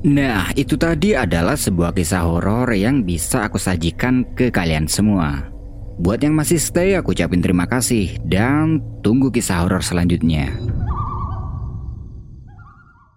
Nah, 0.04 0.52
itu 0.60 0.76
tadi 0.76 1.16
adalah 1.16 1.56
sebuah 1.56 1.96
kisah 1.96 2.28
horor 2.28 2.68
yang 2.76 3.08
bisa 3.08 3.48
aku 3.48 3.56
sajikan 3.56 4.28
ke 4.36 4.52
kalian 4.52 4.84
semua. 4.84 5.53
Buat 6.02 6.26
yang 6.26 6.34
masih 6.34 6.58
stay, 6.58 6.98
aku 6.98 7.14
ucapin 7.14 7.44
terima 7.44 7.70
kasih 7.70 8.18
dan 8.26 8.82
tunggu 9.06 9.30
kisah 9.30 9.62
horor 9.62 9.86
selanjutnya. 9.86 10.50